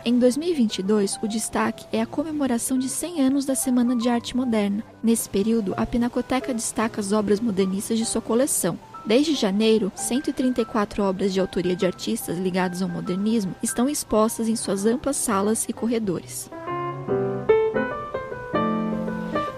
Em 0.03 0.17
2022, 0.17 1.19
o 1.21 1.27
destaque 1.27 1.85
é 1.91 2.01
a 2.01 2.07
comemoração 2.07 2.75
de 2.79 2.89
100 2.89 3.21
anos 3.21 3.45
da 3.45 3.53
Semana 3.53 3.95
de 3.95 4.09
Arte 4.09 4.35
Moderna. 4.35 4.83
Nesse 5.03 5.29
período, 5.29 5.75
a 5.77 5.85
Pinacoteca 5.85 6.51
destaca 6.55 6.99
as 6.99 7.11
obras 7.11 7.39
modernistas 7.39 7.99
de 7.99 8.05
sua 8.05 8.21
coleção. 8.21 8.79
Desde 9.05 9.35
janeiro, 9.35 9.91
134 9.95 11.03
obras 11.03 11.31
de 11.31 11.39
autoria 11.39 11.75
de 11.75 11.85
artistas 11.85 12.39
ligados 12.39 12.81
ao 12.81 12.89
modernismo 12.89 13.53
estão 13.61 13.87
expostas 13.87 14.49
em 14.49 14.55
suas 14.55 14.87
amplas 14.87 15.17
salas 15.17 15.67
e 15.69 15.73
corredores. 15.73 16.49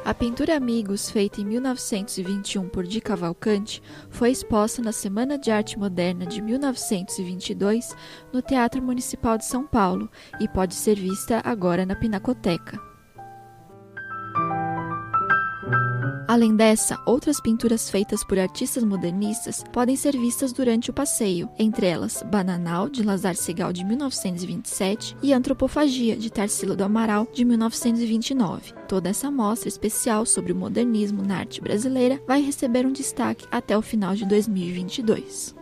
A 0.05 0.13
pintura 0.13 0.57
Amigos, 0.57 1.09
feita 1.09 1.39
em 1.39 1.45
1921 1.45 2.67
por 2.67 2.83
Di 2.83 2.99
Cavalcante, 2.99 3.81
foi 4.09 4.31
exposta 4.31 4.81
na 4.81 4.91
Semana 4.91 5.37
de 5.37 5.49
Arte 5.49 5.79
Moderna 5.79 6.25
de 6.25 6.41
1922 6.41 7.95
no 8.33 8.41
Teatro 8.41 8.81
Municipal 8.81 9.37
de 9.37 9.45
São 9.45 9.65
Paulo 9.65 10.09
e 10.41 10.47
pode 10.47 10.75
ser 10.75 10.95
vista 10.95 11.41
agora 11.45 11.85
na 11.85 11.95
Pinacoteca. 11.95 12.92
Além 16.33 16.55
dessa, 16.55 16.99
outras 17.05 17.39
pinturas 17.39 17.91
feitas 17.91 18.23
por 18.23 18.39
artistas 18.39 18.83
modernistas 18.83 19.63
podem 19.71 19.95
ser 19.95 20.13
vistas 20.17 20.51
durante 20.51 20.89
o 20.89 20.93
passeio, 20.93 21.47
entre 21.59 21.85
elas 21.85 22.23
Bananal, 22.25 22.89
de 22.89 23.03
Lazar 23.03 23.35
Segal, 23.35 23.71
de 23.71 23.83
1927, 23.85 25.15
e 25.21 25.31
Antropofagia, 25.31 26.17
de 26.17 26.31
Tarsila 26.31 26.75
do 26.75 26.83
Amaral, 26.83 27.27
de 27.31 27.45
1929. 27.45 28.73
Toda 28.87 29.09
essa 29.09 29.29
mostra 29.29 29.69
especial 29.69 30.25
sobre 30.25 30.51
o 30.51 30.55
modernismo 30.55 31.21
na 31.21 31.37
arte 31.37 31.61
brasileira 31.61 32.19
vai 32.27 32.41
receber 32.41 32.83
um 32.83 32.91
destaque 32.91 33.45
até 33.51 33.77
o 33.77 33.81
final 33.83 34.15
de 34.15 34.25
2022. 34.25 35.53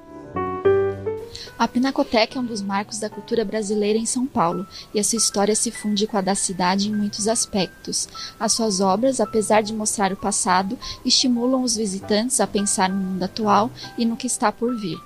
A 1.62 1.68
Pinacoteca 1.68 2.40
é 2.40 2.42
um 2.42 2.44
dos 2.44 2.60
marcos 2.60 2.98
da 2.98 3.08
cultura 3.08 3.46
brasileira 3.46 4.00
em 4.00 4.06
São 4.08 4.26
Paulo 4.26 4.66
e 4.96 5.00
a 5.00 5.04
sua 5.04 5.18
história 5.18 5.56
se 5.56 5.70
funde 5.70 6.08
com 6.08 6.18
a 6.18 6.22
da 6.22 6.34
cidade 6.34 6.90
em 6.90 6.92
muitos 6.92 7.28
aspectos. 7.28 8.10
As 8.40 8.54
suas 8.54 8.82
obras, 8.82 9.20
apesar 9.20 9.62
de 9.62 9.72
mostrar 9.72 10.12
o 10.12 10.18
passado, 10.18 10.76
estimulam 11.06 11.62
os 11.62 11.76
visitantes 11.76 12.40
a 12.40 12.48
pensar 12.48 12.90
no 12.90 12.96
mundo 12.96 13.22
atual 13.22 13.70
e 13.96 14.06
no 14.06 14.18
que 14.18 14.26
está 14.26 14.52
por 14.52 14.76
vir. 14.76 14.98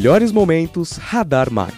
Melhores 0.00 0.32
momentos 0.32 0.92
Radar 0.92 1.52
Mac. 1.52 1.74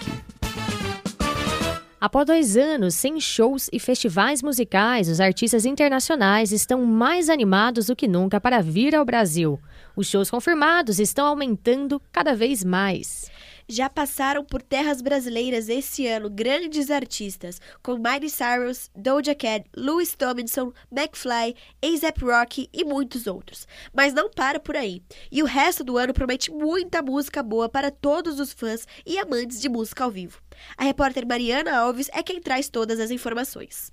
Após 2.01 2.25
dois 2.25 2.57
anos 2.57 2.95
sem 2.95 3.19
shows 3.19 3.69
e 3.73 3.81
festivais 3.81 4.45
musicais, 4.45 5.09
os 5.09 5.19
artistas 5.19 5.67
internacionais 5.67 6.53
estão 6.53 6.85
mais 6.85 7.29
animados 7.29 7.87
do 7.87 7.97
que 7.97 8.07
nunca 8.07 8.41
para 8.41 8.63
vir 8.63 8.95
ao 8.95 9.05
Brasil. 9.05 9.59
Os 9.97 10.07
shows 10.07 10.31
confirmados 10.31 11.01
estão 11.01 11.27
aumentando 11.27 12.01
cada 12.13 12.33
vez 12.33 12.63
mais. 12.63 13.29
Já 13.75 13.89
passaram 13.89 14.45
por 14.45 14.61
terras 14.61 15.01
brasileiras 15.01 15.67
esse 15.67 16.07
ano 16.07 16.29
grandes 16.29 16.91
artistas, 16.91 17.59
como 17.83 18.03
Miley 18.03 18.29
Cyrus, 18.29 18.91
Doja 18.95 19.35
Cat, 19.35 19.65
Louis 19.75 20.15
Tomlinson, 20.15 20.75
McFly, 20.95 21.57
A$AP 21.83 22.19
Rocky 22.21 22.69
e 22.71 22.85
muitos 22.85 23.27
outros. 23.27 23.67
Mas 23.91 24.13
não 24.13 24.29
para 24.29 24.61
por 24.61 24.77
aí. 24.77 25.03
E 25.31 25.43
o 25.43 25.47
resto 25.47 25.83
do 25.83 25.97
ano 25.97 26.13
promete 26.13 26.51
muita 26.51 27.01
música 27.01 27.43
boa 27.43 27.67
para 27.67 27.91
todos 27.91 28.39
os 28.39 28.53
fãs 28.53 28.87
e 29.07 29.17
amantes 29.17 29.59
de 29.59 29.71
música 29.71 30.05
ao 30.05 30.11
vivo. 30.11 30.43
A 30.77 30.85
repórter 30.85 31.27
Mariana 31.27 31.75
Alves 31.75 32.11
é 32.13 32.23
quem 32.23 32.43
traz 32.43 32.69
todas 32.69 33.01
as 33.01 33.11
informações. 33.11 33.91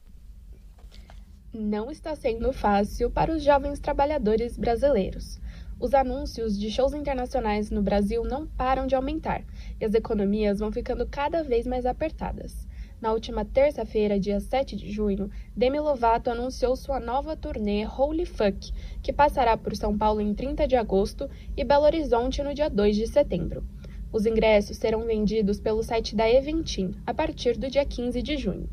Não 1.53 1.89
está 1.89 2.17
sendo 2.17 2.51
fácil 2.51 3.09
para 3.09 3.33
os 3.33 3.41
jovens 3.41 3.79
trabalhadores 3.79 4.57
brasileiros. 4.57 5.39
Os 5.81 5.93
anúncios 5.93 6.59
de 6.59 6.69
shows 6.69 6.93
internacionais 6.93 7.71
no 7.71 7.81
Brasil 7.81 8.25
não 8.25 8.45
param 8.45 8.85
de 8.85 8.95
aumentar 8.95 9.45
e 9.79 9.85
as 9.85 9.93
economias 9.93 10.59
vão 10.59 10.73
ficando 10.73 11.07
cada 11.07 11.41
vez 11.41 11.65
mais 11.65 11.85
apertadas. 11.85 12.67
Na 12.99 13.13
última 13.13 13.45
terça-feira, 13.45 14.19
dia 14.19 14.41
7 14.41 14.75
de 14.75 14.91
junho, 14.91 15.31
Demi 15.55 15.79
Lovato 15.79 16.29
anunciou 16.29 16.75
sua 16.75 16.99
nova 16.99 17.33
turnê 17.37 17.87
Holy 17.87 18.25
Fuck, 18.25 18.73
que 19.01 19.13
passará 19.13 19.55
por 19.55 19.73
São 19.73 19.97
Paulo 19.97 20.19
em 20.19 20.33
30 20.33 20.67
de 20.67 20.75
agosto 20.75 21.29
e 21.55 21.63
Belo 21.63 21.85
Horizonte 21.85 22.43
no 22.43 22.53
dia 22.53 22.69
2 22.69 22.97
de 22.97 23.07
setembro. 23.07 23.63
Os 24.11 24.25
ingressos 24.25 24.75
serão 24.75 25.05
vendidos 25.05 25.61
pelo 25.61 25.81
site 25.81 26.13
da 26.13 26.29
Eventim 26.29 26.91
a 27.07 27.13
partir 27.13 27.57
do 27.57 27.69
dia 27.69 27.85
15 27.85 28.21
de 28.21 28.35
junho. 28.35 28.69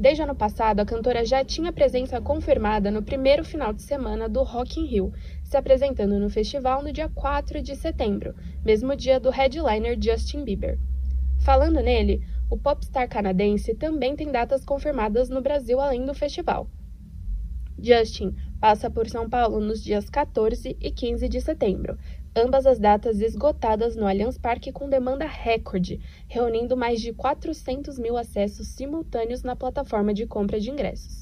Desde 0.00 0.22
ano 0.22 0.36
passado, 0.36 0.78
a 0.78 0.86
cantora 0.86 1.24
já 1.24 1.44
tinha 1.44 1.72
presença 1.72 2.20
confirmada 2.20 2.88
no 2.88 3.02
primeiro 3.02 3.44
final 3.44 3.72
de 3.72 3.82
semana 3.82 4.28
do 4.28 4.44
Rock 4.44 4.78
in 4.78 4.84
Rio, 4.84 5.12
se 5.48 5.56
apresentando 5.56 6.20
no 6.20 6.28
festival 6.28 6.82
no 6.82 6.92
dia 6.92 7.08
4 7.08 7.62
de 7.62 7.74
setembro, 7.74 8.34
mesmo 8.62 8.94
dia 8.94 9.18
do 9.18 9.30
headliner 9.30 9.96
Justin 9.98 10.44
Bieber. 10.44 10.78
Falando 11.38 11.80
nele, 11.80 12.22
o 12.50 12.58
popstar 12.58 13.08
canadense 13.08 13.74
também 13.74 14.14
tem 14.14 14.30
datas 14.30 14.62
confirmadas 14.62 15.30
no 15.30 15.40
Brasil 15.40 15.80
além 15.80 16.04
do 16.04 16.12
festival. 16.12 16.68
Justin 17.80 18.36
passa 18.60 18.90
por 18.90 19.08
São 19.08 19.26
Paulo 19.30 19.58
nos 19.58 19.82
dias 19.82 20.10
14 20.10 20.76
e 20.78 20.90
15 20.90 21.26
de 21.30 21.40
setembro, 21.40 21.96
ambas 22.36 22.66
as 22.66 22.78
datas 22.78 23.22
esgotadas 23.22 23.96
no 23.96 24.06
Allianz 24.06 24.36
Parque 24.36 24.70
com 24.70 24.86
demanda 24.86 25.24
recorde, 25.24 25.98
reunindo 26.28 26.76
mais 26.76 27.00
de 27.00 27.14
400 27.14 27.98
mil 27.98 28.18
acessos 28.18 28.68
simultâneos 28.68 29.42
na 29.42 29.56
plataforma 29.56 30.12
de 30.12 30.26
compra 30.26 30.60
de 30.60 30.70
ingressos. 30.70 31.17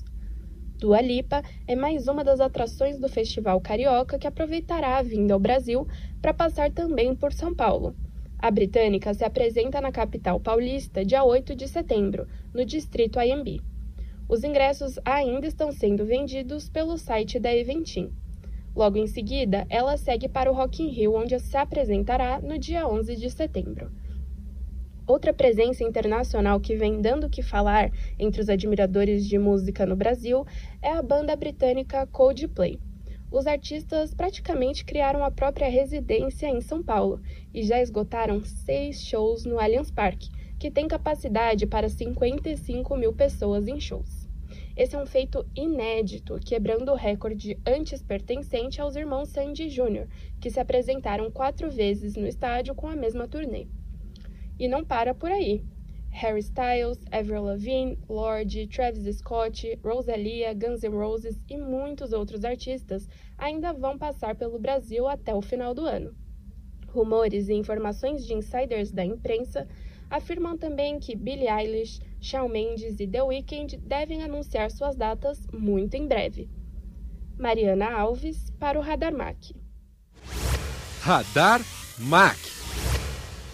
Dua 0.78 1.00
Lipa 1.00 1.42
é 1.66 1.75
mais 1.75 2.06
uma 2.06 2.23
das 2.23 2.38
atrações 2.38 2.99
do 2.99 3.09
Festival 3.09 3.59
Carioca 3.62 4.18
que 4.18 4.26
aproveitará 4.26 4.99
a 4.99 5.02
vinda 5.02 5.33
ao 5.33 5.40
Brasil 5.40 5.88
para 6.21 6.35
passar 6.35 6.71
também 6.71 7.14
por 7.14 7.33
São 7.33 7.54
Paulo. 7.54 7.97
A 8.38 8.50
britânica 8.50 9.14
se 9.14 9.25
apresenta 9.25 9.80
na 9.80 9.90
capital 9.90 10.38
paulista 10.38 11.02
dia 11.02 11.25
8 11.25 11.56
de 11.56 11.66
setembro, 11.66 12.28
no 12.52 12.62
distrito 12.62 13.18
IMB. 13.18 13.62
Os 14.28 14.45
ingressos 14.45 14.99
ainda 15.02 15.47
estão 15.47 15.73
sendo 15.73 16.04
vendidos 16.04 16.68
pelo 16.68 16.99
site 16.99 17.38
da 17.40 17.54
Eventim. 17.54 18.12
Logo 18.75 18.99
em 18.99 19.06
seguida, 19.06 19.66
ela 19.71 19.97
segue 19.97 20.28
para 20.28 20.52
o 20.52 20.54
Rock 20.54 20.83
in 20.83 20.88
Rio, 20.88 21.14
onde 21.14 21.38
se 21.40 21.56
apresentará 21.56 22.38
no 22.38 22.59
dia 22.59 22.87
11 22.87 23.16
de 23.16 23.30
setembro. 23.30 23.90
Outra 25.06 25.32
presença 25.32 25.84
internacional 25.84 26.58
que 26.58 26.75
vem 26.75 27.00
dando 27.00 27.28
o 27.28 27.30
que 27.30 27.40
falar 27.40 27.92
entre 28.18 28.40
os 28.40 28.48
admiradores 28.48 29.25
de 29.25 29.38
música 29.38 29.86
no 29.86 29.94
Brasil 29.94 30.44
é 30.82 30.90
a 30.90 31.00
banda 31.00 31.36
britânica 31.36 32.04
Coldplay. 32.08 32.80
Os 33.30 33.46
artistas 33.46 34.12
praticamente 34.12 34.84
criaram 34.84 35.22
a 35.25 35.30
própria 35.30 35.68
residência 35.68 36.48
em 36.48 36.60
São 36.60 36.82
Paulo 36.82 37.20
e 37.54 37.62
já 37.62 37.80
esgotaram 37.80 38.42
seis 38.42 39.00
shows 39.00 39.44
no 39.44 39.60
Allianz 39.60 39.92
Parque, 39.92 40.28
que 40.58 40.72
tem 40.72 40.88
capacidade 40.88 41.68
para 41.68 41.88
55 41.88 42.96
mil 42.96 43.12
pessoas 43.12 43.68
em 43.68 43.78
shows. 43.78 44.28
Esse 44.76 44.96
é 44.96 44.98
um 44.98 45.06
feito 45.06 45.46
inédito, 45.54 46.36
quebrando 46.44 46.90
o 46.90 46.96
recorde 46.96 47.56
antes 47.64 48.02
pertencente 48.02 48.80
aos 48.80 48.96
irmãos 48.96 49.28
Sandy 49.28 49.68
Jr., 49.68 50.08
que 50.40 50.50
se 50.50 50.58
apresentaram 50.58 51.30
quatro 51.30 51.70
vezes 51.70 52.16
no 52.16 52.26
estádio 52.26 52.75
com 52.75 52.88
a 52.88 52.96
mesma 52.96 53.28
turnê. 53.28 53.68
E 54.58 54.68
não 54.68 54.84
para 54.84 55.14
por 55.14 55.30
aí. 55.30 55.62
Harry 56.10 56.40
Styles, 56.40 56.98
Avril 57.12 57.42
Lavigne, 57.42 57.98
Lorde, 58.08 58.66
Travis 58.68 59.18
Scott, 59.18 59.78
Rosalia, 59.84 60.54
Guns 60.54 60.82
N' 60.82 60.96
Roses 60.96 61.38
e 61.48 61.58
muitos 61.58 62.12
outros 62.12 62.42
artistas 62.42 63.06
ainda 63.36 63.72
vão 63.75 63.98
passar 63.98 64.34
pelo 64.34 64.58
Brasil 64.58 65.06
até 65.06 65.34
o 65.34 65.42
final 65.42 65.75
do 65.75 65.84
ano. 65.84 66.14
Rumores 66.88 67.50
e 67.50 67.52
informações 67.52 68.26
de 68.26 68.32
insiders 68.32 68.90
da 68.90 69.04
imprensa 69.04 69.68
afirmam 70.08 70.56
também 70.56 70.98
que 70.98 71.14
Billie 71.14 71.50
Eilish, 71.50 72.00
Shawn 72.18 72.48
Mendes 72.48 72.98
e 72.98 73.06
The 73.06 73.22
Weeknd 73.22 73.76
devem 73.76 74.22
anunciar 74.22 74.70
suas 74.70 74.96
datas 74.96 75.46
muito 75.52 75.94
em 75.96 76.06
breve. 76.06 76.48
Mariana 77.38 77.92
Alves 77.92 78.50
para 78.58 78.78
o 78.78 78.82
Radar 78.82 79.14
Mac. 79.14 79.36
Radar 81.02 81.60
Mac. 81.98 82.55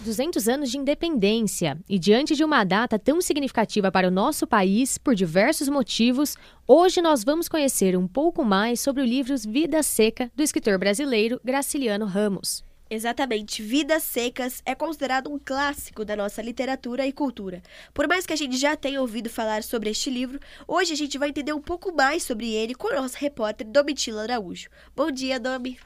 200 0.03 0.47
anos 0.47 0.69
de 0.69 0.77
independência 0.77 1.79
e 1.89 1.97
diante 1.97 2.35
de 2.35 2.43
uma 2.43 2.63
data 2.63 2.99
tão 2.99 3.21
significativa 3.21 3.91
para 3.91 4.07
o 4.07 4.11
nosso 4.11 4.45
país, 4.45 4.97
por 4.97 5.15
diversos 5.15 5.69
motivos, 5.69 6.35
hoje 6.67 7.01
nós 7.01 7.23
vamos 7.23 7.47
conhecer 7.47 7.97
um 7.97 8.07
pouco 8.07 8.43
mais 8.43 8.79
sobre 8.79 9.01
o 9.01 9.05
livro 9.05 9.35
Vida 9.47 9.81
Seca 9.81 10.31
do 10.35 10.43
escritor 10.43 10.77
brasileiro 10.77 11.39
Graciliano 11.43 12.05
Ramos. 12.05 12.63
Exatamente, 12.89 13.63
Vidas 13.63 14.03
Secas 14.03 14.61
é 14.65 14.75
considerado 14.75 15.31
um 15.31 15.39
clássico 15.39 16.05
da 16.05 16.15
nossa 16.15 16.41
literatura 16.41 17.07
e 17.07 17.11
cultura. 17.11 17.63
Por 17.93 18.07
mais 18.07 18.25
que 18.25 18.33
a 18.33 18.35
gente 18.35 18.57
já 18.57 18.75
tenha 18.75 19.01
ouvido 19.01 19.29
falar 19.29 19.63
sobre 19.63 19.89
este 19.89 20.11
livro, 20.11 20.39
hoje 20.67 20.93
a 20.93 20.95
gente 20.95 21.17
vai 21.17 21.29
entender 21.29 21.53
um 21.53 21.61
pouco 21.61 21.91
mais 21.91 22.21
sobre 22.23 22.53
ele 22.53 22.75
com 22.75 22.89
o 22.89 22.93
nosso 22.93 23.17
repórter 23.17 23.65
Domitila 23.65 24.23
Araújo. 24.23 24.69
Bom 24.95 25.09
dia, 25.09 25.39
Domi. 25.39 25.79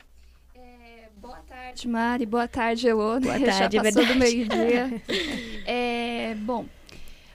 Boa 1.19 1.39
tarde, 1.47 1.87
Mari. 1.87 2.25
Boa 2.25 2.47
tarde, 2.47 2.87
Elô. 2.87 3.19
Boa 3.19 3.39
tarde, 3.39 3.75
já 3.75 3.83
passou 3.83 4.03
verdade. 4.03 4.13
do 4.13 4.19
meio-dia. 4.19 5.03
é, 5.65 6.35
bom, 6.35 6.65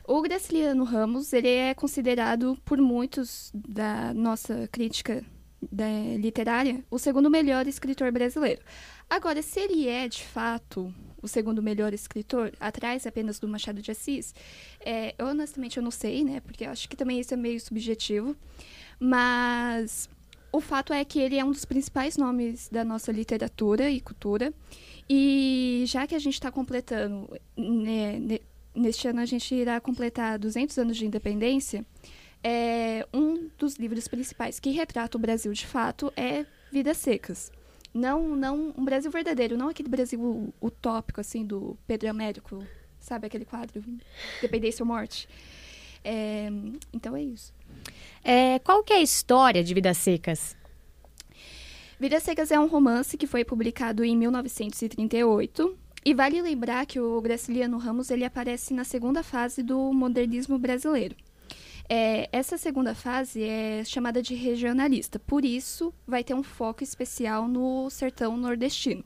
o 0.06 0.22
Graciliano 0.22 0.84
Ramos 0.84 1.32
ele 1.32 1.48
é 1.48 1.74
considerado 1.74 2.56
por 2.64 2.78
muitos 2.78 3.50
da 3.54 4.14
nossa 4.14 4.68
crítica 4.70 5.24
da, 5.70 5.86
literária 6.16 6.84
o 6.90 6.98
segundo 6.98 7.30
melhor 7.30 7.66
escritor 7.66 8.10
brasileiro. 8.12 8.62
Agora, 9.10 9.42
se 9.42 9.60
ele 9.60 9.88
é 9.88 10.08
de 10.08 10.22
fato 10.22 10.92
o 11.20 11.28
segundo 11.28 11.62
melhor 11.62 11.92
escritor, 11.92 12.52
atrás 12.58 13.06
apenas 13.06 13.38
do 13.38 13.46
Machado 13.46 13.82
de 13.82 13.90
Assis, 13.90 14.34
é, 14.80 15.14
eu, 15.18 15.26
honestamente 15.26 15.76
eu 15.76 15.82
não 15.82 15.90
sei, 15.90 16.24
né? 16.24 16.40
Porque 16.40 16.64
eu 16.64 16.70
acho 16.70 16.88
que 16.88 16.96
também 16.96 17.20
isso 17.20 17.34
é 17.34 17.36
meio 17.36 17.60
subjetivo. 17.60 18.36
Mas 18.98 20.08
o 20.52 20.60
fato 20.60 20.92
é 20.92 21.04
que 21.04 21.18
ele 21.18 21.36
é 21.38 21.44
um 21.44 21.50
dos 21.50 21.64
principais 21.64 22.16
nomes 22.16 22.68
da 22.68 22.84
nossa 22.84 23.10
literatura 23.10 23.90
e 23.90 24.00
cultura. 24.00 24.52
E 25.08 25.84
já 25.86 26.06
que 26.06 26.14
a 26.14 26.18
gente 26.18 26.34
está 26.34 26.50
completando, 26.50 27.28
né, 27.56 28.18
ne- 28.18 28.40
neste 28.74 29.08
ano 29.08 29.20
a 29.20 29.24
gente 29.26 29.54
irá 29.54 29.80
completar 29.80 30.38
200 30.38 30.78
anos 30.78 30.96
de 30.96 31.04
independência, 31.06 31.84
é, 32.42 33.06
um 33.12 33.48
dos 33.58 33.76
livros 33.76 34.06
principais 34.08 34.58
que 34.60 34.70
retrata 34.70 35.16
o 35.16 35.20
Brasil 35.20 35.52
de 35.52 35.66
fato 35.66 36.12
é 36.16 36.44
Vidas 36.70 36.96
Secas. 36.98 37.50
Não, 37.92 38.34
não 38.34 38.72
um 38.76 38.84
Brasil 38.84 39.10
verdadeiro, 39.10 39.56
não 39.56 39.68
aquele 39.68 39.88
Brasil 39.88 40.52
utópico 40.60 41.20
assim 41.20 41.44
do 41.44 41.76
Pedro 41.86 42.08
Américo, 42.08 42.64
sabe 42.98 43.26
aquele 43.26 43.44
quadro 43.44 43.82
Independência 44.38 44.82
ou 44.82 44.86
Morte. 44.86 45.28
É, 46.04 46.48
então 46.92 47.14
é 47.14 47.22
isso. 47.22 47.52
É, 48.24 48.58
qual 48.60 48.82
que 48.84 48.92
é 48.92 48.96
a 48.96 49.02
história 49.02 49.64
de 49.64 49.74
Vidas 49.74 49.98
Secas? 49.98 50.56
Vidas 51.98 52.22
Secas 52.22 52.50
é 52.50 52.58
um 52.58 52.66
romance 52.66 53.16
que 53.16 53.26
foi 53.26 53.44
publicado 53.44 54.04
em 54.04 54.16
1938 54.16 55.76
e 56.04 56.14
vale 56.14 56.42
lembrar 56.42 56.86
que 56.86 56.98
o 56.98 57.20
Graciliano 57.20 57.78
Ramos 57.78 58.10
ele 58.10 58.24
aparece 58.24 58.74
na 58.74 58.84
segunda 58.84 59.22
fase 59.22 59.62
do 59.62 59.92
modernismo 59.92 60.58
brasileiro. 60.58 61.16
É, 61.88 62.28
essa 62.32 62.56
segunda 62.56 62.94
fase 62.94 63.42
é 63.42 63.84
chamada 63.84 64.22
de 64.22 64.34
regionalista, 64.34 65.18
por 65.18 65.44
isso 65.44 65.92
vai 66.06 66.24
ter 66.24 66.34
um 66.34 66.42
foco 66.42 66.82
especial 66.82 67.48
no 67.48 67.90
sertão 67.90 68.36
nordestino. 68.36 69.04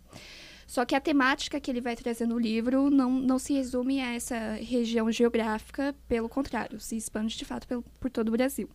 Só 0.67 0.85
que 0.85 0.95
a 0.95 1.01
temática 1.01 1.61
que 1.61 1.71
ele 1.71 1.81
vai 1.81 1.95
trazer 1.95 2.27
no 2.27 2.39
livro 2.39 2.91
não, 2.91 3.11
não 3.11 3.39
se 3.39 3.55
resume 3.55 4.01
a 4.01 4.15
essa 4.15 4.55
região 4.55 5.11
geográfica, 5.13 5.95
pelo 6.09 6.29
contrário, 6.29 6.81
se 6.81 6.97
expande 6.97 7.37
de 7.37 7.45
fato 7.45 7.69
pelo, 7.69 7.83
por 8.01 8.11
todo 8.11 8.29
o 8.29 8.33
Brasil. 8.33 8.69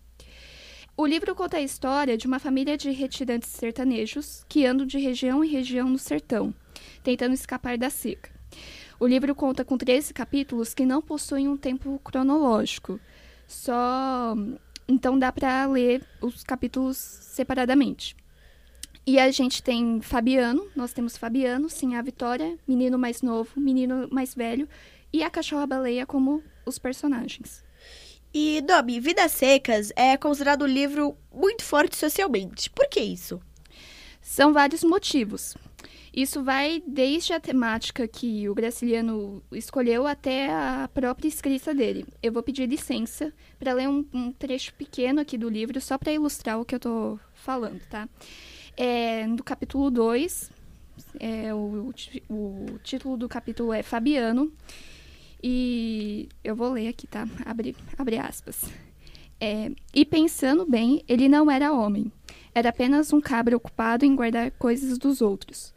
O 0.98 1.06
livro 1.06 1.34
conta 1.34 1.58
a 1.58 1.62
história 1.62 2.18
de 2.18 2.28
uma 2.28 2.38
família 2.38 2.78
de 2.78 2.92
retirantes 2.92 3.50
sertanejos 3.50 4.46
que 4.48 4.66
andam 4.66 4.86
de 4.86 5.00
região 5.00 5.44
em 5.44 5.48
região 5.48 5.90
no 5.90 5.98
sertão, 5.98 6.54
tentando 7.02 7.34
escapar 7.34 7.78
da 7.78 7.90
seca. 7.90 8.30
O 9.00 9.08
livro 9.08 9.34
conta 9.34 9.64
com 9.64 9.78
13 9.78 10.14
capítulos 10.14 10.74
que 10.74 10.86
não 10.86 11.02
possuem 11.02 11.48
um 11.48 11.58
tempo 11.58 12.00
cronológico, 12.04 13.00
só 13.48 14.36
então 14.88 15.18
dá 15.18 15.32
para 15.32 15.66
ler 15.66 16.06
os 16.22 16.44
capítulos 16.44 16.98
separadamente. 16.98 18.16
E 19.08 19.18
a 19.18 19.32
gente 19.32 19.64
tem 19.64 20.02
Fabiano, 20.02 20.70
nós 20.76 20.94
temos 20.94 21.18
Fabiano, 21.18 21.70
sim, 21.70 21.96
a 21.96 22.02
Vitória, 22.02 22.60
menino 22.68 23.00
mais 23.00 23.22
novo, 23.22 23.60
menino 23.60 24.08
mais 24.12 24.36
velho 24.36 24.70
e 25.12 25.24
a 25.24 25.30
cachorra-baleia 25.30 26.06
como 26.06 26.44
os 26.66 26.78
personagens. 26.78 27.64
E, 28.34 28.62
Domi, 28.62 29.00
Vidas 29.00 29.34
Secas 29.34 29.92
é 29.96 30.16
considerado 30.16 30.64
um 30.64 30.68
livro 30.68 31.18
muito 31.34 31.64
forte 31.64 31.98
socialmente. 31.98 32.70
Por 32.70 32.88
que 32.88 33.02
isso? 33.02 33.42
São 34.22 34.54
vários 34.54 34.84
motivos. 34.84 35.56
Isso 36.14 36.44
vai 36.44 36.84
desde 36.86 37.34
a 37.34 37.40
temática 37.40 38.08
que 38.08 38.48
o 38.48 38.54
Graciliano 38.54 39.42
escolheu 39.52 40.06
até 40.06 40.50
a 40.50 40.90
própria 40.94 41.28
escrita 41.28 41.74
dele. 41.74 42.06
Eu 42.22 42.34
vou 42.34 42.44
pedir 42.44 42.68
licença 42.68 43.34
para 43.58 43.74
ler 43.74 43.88
um, 43.88 44.06
um, 44.14 44.32
trecho 44.32 44.74
pequeno 44.74 45.22
aqui 45.22 45.38
do 45.38 45.50
livro, 45.50 45.80
só 45.80 45.98
para 45.98 46.12
ilustrar 46.12 46.60
o 46.60 46.66
que 46.66 46.76
eu 46.76 46.78
estou 46.78 47.20
falando, 47.34 47.82
tá? 47.90 48.10
É, 48.76 49.26
no 49.26 49.42
capítulo 49.42 49.90
2, 49.90 50.52
é, 51.20 51.54
o, 51.54 51.94
o 52.30 52.80
título 52.84 53.16
do 53.16 53.30
capítulo 53.30 53.72
é 53.72 53.82
Fabiano, 53.82 54.52
E 55.44 56.30
eu 56.44 56.56
vou 56.56 56.72
ler 56.72 56.88
aqui, 56.88 57.08
tá? 57.08 57.28
Abre, 57.46 57.76
abre 57.98 58.18
aspas. 58.18 58.70
É, 59.40 59.72
e 59.94 60.06
pensando 60.06 60.66
bem, 60.66 61.04
ele 61.08 61.28
não 61.28 61.50
era 61.50 61.74
homem. 61.74 62.12
Era 62.54 62.70
apenas 62.70 63.12
um 63.12 63.20
cabra 63.20 63.58
ocupado 63.58 64.06
em 64.06 64.16
guardar 64.16 64.52
coisas 64.52 64.98
dos 65.00 65.22
outros. 65.22 65.74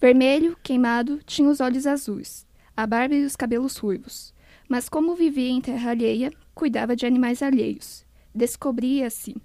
Vermelho, 0.00 0.56
queimado, 0.62 1.20
tinha 1.24 1.48
os 1.48 1.60
olhos 1.60 1.86
azuis, 1.86 2.46
a 2.76 2.86
barba 2.86 3.14
e 3.14 3.24
os 3.24 3.36
cabelos 3.36 3.76
ruivos. 3.76 4.34
Mas 4.68 4.88
como 4.88 5.14
vivia 5.14 5.48
em 5.48 5.60
terra 5.60 5.90
alheia, 5.90 6.32
cuidava 6.54 6.96
de 6.96 7.06
animais 7.06 7.42
alheios. 7.42 8.04
Descobria-se, 8.34 9.36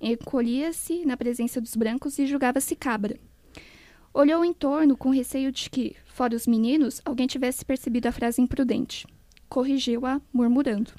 encolhia-se 0.00 1.04
na 1.04 1.16
presença 1.16 1.60
dos 1.60 1.76
brancos 1.76 2.18
e 2.18 2.26
julgava-se 2.26 2.74
cabra. 2.74 3.18
Olhou 4.12 4.44
em 4.44 4.52
torno 4.52 4.96
com 4.96 5.10
receio 5.10 5.52
de 5.52 5.70
que, 5.70 5.94
fora 6.04 6.34
os 6.34 6.46
meninos, 6.46 7.00
alguém 7.04 7.28
tivesse 7.28 7.64
percebido 7.64 8.08
a 8.08 8.12
frase 8.12 8.42
imprudente. 8.42 9.06
Corrigiu-a, 9.48 10.20
murmurando. 10.32 10.92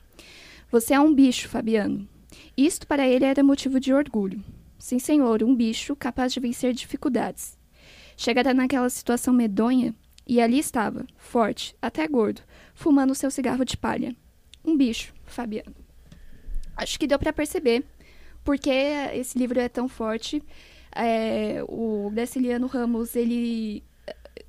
Você 0.72 0.94
é 0.94 1.00
um 1.00 1.14
bicho, 1.14 1.50
Fabiano. 1.50 2.08
Isto 2.56 2.88
para 2.88 3.06
ele 3.06 3.26
era 3.26 3.44
motivo 3.44 3.80
de 3.82 3.94
orgulho. 3.94 4.42
Sim, 4.80 4.98
senhor, 4.98 5.44
um 5.44 5.54
bicho 5.54 5.96
capaz 5.96 6.32
de 6.32 6.40
vencer 6.40 6.74
dificuldades. 6.74 7.58
Chegara 8.16 8.54
naquela 8.54 8.90
situação 8.90 9.34
medonha 9.34 9.94
e 10.26 10.40
ali 10.40 10.60
estava, 10.60 11.06
forte, 11.18 11.76
até 11.82 12.08
gordo, 12.08 12.42
fumando 12.74 13.14
seu 13.14 13.30
cigarro 13.30 13.66
de 13.66 13.76
palha. 13.76 14.16
Um 14.64 14.78
bicho, 14.78 15.14
Fabiano. 15.26 15.76
Acho 16.78 16.98
que 16.98 17.08
deu 17.08 17.20
para 17.20 17.34
perceber 17.34 17.84
porque 18.44 18.70
esse 19.14 19.38
livro 19.38 19.60
é 19.60 19.70
tão 19.70 19.88
forte. 19.88 20.42
É, 20.96 21.64
o 21.68 22.10
Graciliano 22.14 22.68
Ramos, 22.68 23.16
ele 23.16 23.84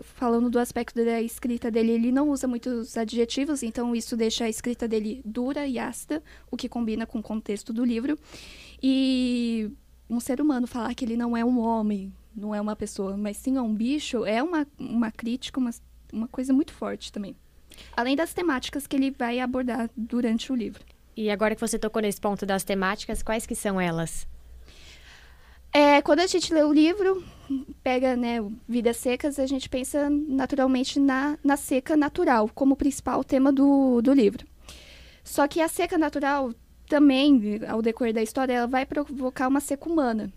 falando 0.03 0.51
do 0.51 0.59
aspecto 0.59 1.05
da 1.05 1.21
escrita 1.21 1.71
dele, 1.71 1.93
ele 1.93 2.13
não 2.13 2.31
usa 2.31 2.47
muitos 2.49 2.97
adjetivos, 2.97 3.63
então 3.63 3.95
isso 3.95 4.17
deixa 4.17 4.45
a 4.45 4.49
escrita 4.49 4.89
dele 4.89 5.23
dura 5.25 5.67
e 5.67 5.79
ácida, 5.79 6.23
o 6.51 6.57
que 6.57 6.69
combina 6.69 7.07
com 7.07 7.19
o 7.19 7.23
contexto 7.23 7.73
do 7.73 7.85
livro. 7.85 8.19
E 8.83 9.71
um 10.09 10.21
ser 10.21 10.41
humano 10.41 10.67
falar 10.67 10.95
que 10.95 11.05
ele 11.05 11.17
não 11.17 11.37
é 11.37 11.45
um 11.45 11.59
homem, 11.61 12.13
não 12.35 12.55
é 12.55 12.61
uma 12.61 12.77
pessoa, 12.77 13.17
mas 13.17 13.37
sim 13.37 13.57
é 13.57 13.63
um 13.63 13.75
bicho, 13.75 14.25
é 14.25 14.43
uma, 14.43 14.67
uma 14.79 15.11
crítica, 15.11 15.61
uma, 15.61 15.71
uma 16.13 16.29
coisa 16.29 16.53
muito 16.53 16.73
forte 16.73 17.13
também. 17.13 17.37
Além 17.97 18.17
das 18.17 18.35
temáticas 18.35 18.87
que 18.87 18.97
ele 18.97 19.11
vai 19.11 19.41
abordar 19.41 19.91
durante 19.97 20.53
o 20.53 20.55
livro. 20.55 20.85
E 21.17 21.31
agora 21.31 21.55
que 21.55 21.61
você 21.61 21.79
tocou 21.79 22.01
nesse 22.03 22.21
ponto 22.21 22.47
das 22.47 22.65
temáticas, 22.65 23.23
quais 23.23 23.47
que 23.47 23.55
são 23.55 23.81
elas? 23.81 24.27
É, 25.73 26.03
quando 26.03 26.21
a 26.21 26.27
gente 26.27 26.53
lê 26.53 26.63
o 26.63 26.73
livro, 26.73 27.25
pega 27.83 28.15
né, 28.15 28.39
Vidas 28.69 28.99
Secas, 28.99 29.39
a 29.39 29.47
gente 29.47 29.69
pensa 29.69 30.11
naturalmente 30.11 31.01
na, 31.01 31.39
na 31.43 31.57
seca 31.57 31.97
natural, 31.97 32.51
como 32.55 32.77
principal 32.77 33.25
tema 33.25 33.51
do, 33.51 34.03
do 34.03 34.13
livro. 34.13 34.47
Só 35.25 35.49
que 35.49 35.61
a 35.61 35.69
seca 35.69 35.97
natural 35.97 36.53
também, 36.89 37.61
ao 37.69 37.81
decorrer 37.81 38.13
da 38.13 38.23
história, 38.23 38.53
ela 38.53 38.67
vai 38.67 38.85
provocar 38.85 39.49
uma 39.49 39.61
seca 39.61 39.89
humana 39.89 40.31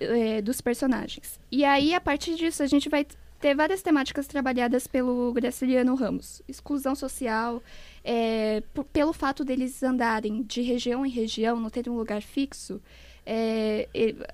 é, 0.00 0.42
dos 0.42 0.60
personagens. 0.60 1.38
E 1.50 1.64
aí, 1.64 1.94
a 1.94 2.00
partir 2.00 2.34
disso, 2.34 2.62
a 2.62 2.66
gente 2.66 2.88
vai 2.88 3.06
ter 3.38 3.54
várias 3.54 3.82
temáticas 3.82 4.26
trabalhadas 4.26 4.86
pelo 4.86 5.32
Graciliano 5.32 5.94
Ramos. 5.94 6.42
Exclusão 6.48 6.94
social, 6.94 7.62
é, 8.02 8.62
pelo 8.92 9.12
fato 9.12 9.44
deles 9.44 9.82
andarem 9.82 10.42
de 10.42 10.62
região 10.62 11.04
em 11.04 11.10
região, 11.10 11.60
não 11.60 11.70
terem 11.70 11.92
um 11.92 11.96
lugar 11.96 12.22
fixo, 12.22 12.80
é, 13.26 13.88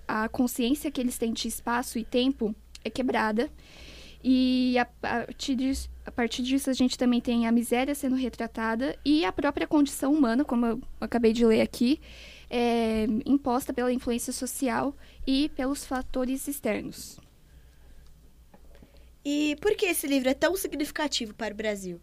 a 0.07 0.29
consciência 0.29 0.91
que 0.91 1.01
eles 1.01 1.19
têm 1.19 1.33
de 1.33 1.49
espaço 1.49 1.99
e 1.99 2.05
tempo 2.05 2.55
é 2.85 2.91
quebrada. 2.91 3.51
E 4.23 4.77
a 4.79 4.85
partir, 4.85 5.55
disso, 5.55 5.89
a 6.05 6.11
partir 6.11 6.43
disso 6.43 6.69
a 6.69 6.75
gente 6.75 6.99
também 6.99 7.21
tem 7.21 7.47
a 7.47 7.53
miséria 7.53 7.95
sendo 7.95 8.17
retratada 8.17 8.99
e 9.05 9.25
a 9.25 9.33
própria 9.33 9.67
condição 9.67 10.13
humana, 10.13 10.45
como 10.45 10.67
eu 10.67 10.81
acabei 11.01 11.33
de 11.33 11.45
ler 11.45 11.63
aqui, 11.63 11.99
é, 12.51 13.07
imposta 13.25 13.73
pela 13.73 13.93
influência 13.93 14.33
social 14.33 14.95
e 15.27 15.49
pelos 15.51 15.87
fatores 15.87 16.47
externos. 16.49 17.19
E 19.25 19.57
por 19.61 19.75
que 19.75 19.87
esse 19.87 20.07
livro 20.07 20.29
é 20.29 20.35
tão 20.35 20.57
significativo 20.57 21.35
para 21.35 21.55
o 21.55 21.57
Brasil? 21.57 22.01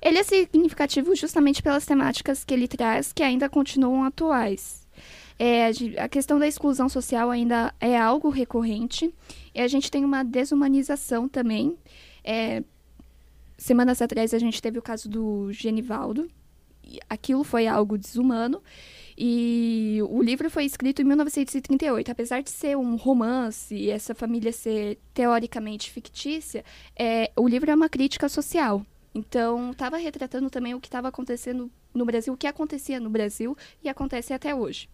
Ele 0.00 0.18
é 0.18 0.22
significativo 0.22 1.14
justamente 1.16 1.62
pelas 1.62 1.86
temáticas 1.86 2.44
que 2.44 2.52
ele 2.52 2.68
traz, 2.68 3.12
que 3.12 3.22
ainda 3.22 3.48
continuam 3.48 4.04
atuais. 4.04 4.85
É, 5.38 5.70
a 5.98 6.08
questão 6.08 6.38
da 6.38 6.46
exclusão 6.46 6.88
social 6.88 7.30
ainda 7.30 7.74
é 7.78 7.98
algo 7.98 8.30
recorrente 8.30 9.12
e 9.54 9.60
a 9.60 9.68
gente 9.68 9.90
tem 9.90 10.04
uma 10.04 10.22
desumanização 10.22 11.28
também. 11.28 11.76
É, 12.24 12.62
semanas 13.58 14.00
atrás 14.00 14.32
a 14.32 14.38
gente 14.38 14.60
teve 14.62 14.78
o 14.78 14.82
caso 14.82 15.08
do 15.08 15.52
Genivaldo. 15.52 16.28
Aquilo 17.08 17.44
foi 17.44 17.66
algo 17.66 17.98
desumano. 17.98 18.62
E 19.18 19.98
o 20.10 20.22
livro 20.22 20.50
foi 20.50 20.64
escrito 20.64 21.00
em 21.00 21.04
1938. 21.04 22.10
Apesar 22.10 22.42
de 22.42 22.50
ser 22.50 22.76
um 22.76 22.96
romance 22.96 23.74
e 23.74 23.90
essa 23.90 24.14
família 24.14 24.52
ser 24.52 24.98
teoricamente 25.14 25.90
fictícia, 25.90 26.64
é, 26.94 27.30
o 27.34 27.48
livro 27.48 27.70
é 27.70 27.74
uma 27.74 27.88
crítica 27.88 28.28
social. 28.28 28.84
Então, 29.14 29.70
estava 29.70 29.96
retratando 29.96 30.50
também 30.50 30.74
o 30.74 30.80
que 30.80 30.88
estava 30.88 31.08
acontecendo 31.08 31.70
no 31.96 32.04
Brasil, 32.04 32.32
o 32.32 32.36
que 32.36 32.46
acontecia 32.46 33.00
no 33.00 33.10
Brasil 33.10 33.56
e 33.82 33.88
acontece 33.88 34.32
até 34.32 34.54
hoje. 34.54 34.88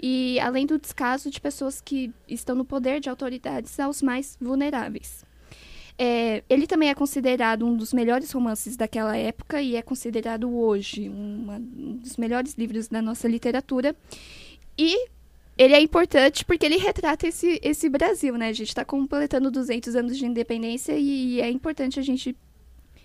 E 0.00 0.38
além 0.40 0.66
do 0.66 0.78
descaso 0.78 1.30
de 1.30 1.40
pessoas 1.40 1.80
que 1.80 2.12
estão 2.28 2.54
no 2.54 2.64
poder 2.64 3.00
de 3.00 3.08
autoridades 3.08 3.78
aos 3.78 4.02
mais 4.02 4.36
vulneráveis. 4.40 5.26
É, 6.00 6.44
ele 6.48 6.68
também 6.68 6.90
é 6.90 6.94
considerado 6.94 7.66
um 7.66 7.76
dos 7.76 7.92
melhores 7.92 8.30
romances 8.30 8.76
daquela 8.76 9.16
época 9.16 9.60
e 9.60 9.74
é 9.74 9.82
considerado 9.82 10.48
hoje 10.48 11.08
uma, 11.08 11.56
um 11.56 11.96
dos 11.96 12.16
melhores 12.16 12.54
livros 12.54 12.86
da 12.86 13.02
nossa 13.02 13.26
literatura. 13.26 13.96
E 14.78 15.08
ele 15.58 15.74
é 15.74 15.80
importante 15.80 16.44
porque 16.44 16.64
ele 16.64 16.76
retrata 16.76 17.26
esse, 17.26 17.58
esse 17.64 17.88
Brasil, 17.88 18.38
né? 18.38 18.48
A 18.48 18.52
gente 18.52 18.68
está 18.68 18.84
completando 18.84 19.50
200 19.50 19.96
anos 19.96 20.16
de 20.16 20.24
independência 20.24 20.96
e 20.96 21.40
é 21.40 21.50
importante 21.50 21.98
a 21.98 22.02
gente 22.02 22.36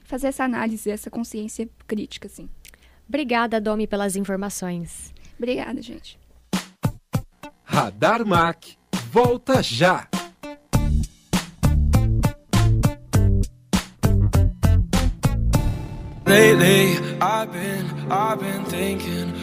fazer 0.03 0.27
essa 0.27 0.43
análise, 0.43 0.91
essa 0.91 1.09
consciência 1.09 1.67
crítica, 1.87 2.27
assim. 2.27 2.47
Obrigada, 3.07 3.59
Domi, 3.59 3.87
pelas 3.87 4.15
informações. 4.15 5.13
Obrigada, 5.37 5.81
gente. 5.81 6.19
Radar 7.63 8.25
Mac 8.25 8.65
volta 9.11 9.61
já. 9.61 10.07
Lately, 16.25 16.97
I've 17.21 17.51
been, 17.51 17.85
I've 18.09 18.39
been 18.39 18.65
thinking. 18.65 19.42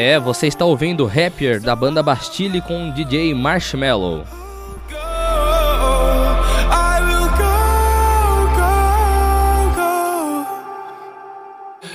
É, 0.00 0.16
você 0.16 0.46
está 0.46 0.64
ouvindo 0.64 1.06
Happier 1.06 1.60
da 1.60 1.74
banda 1.74 2.04
Bastille 2.04 2.60
com 2.60 2.88
o 2.88 2.92
DJ 2.92 3.34
Marshmallow. 3.34 4.24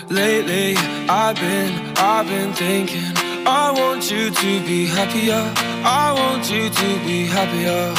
Lately, 0.10 0.76
I've 1.08 1.40
been, 1.40 1.72
I've 1.98 2.28
been 2.28 2.52
thinking. 2.54 3.14
I 3.48 3.72
want 3.72 4.12
you 4.12 4.30
to 4.30 4.60
be 4.68 4.86
happier. 4.86 5.42
I 5.86 6.12
want 6.12 6.52
you 6.52 6.70
to 6.70 7.00
be 7.06 7.26
happier. 7.26 7.94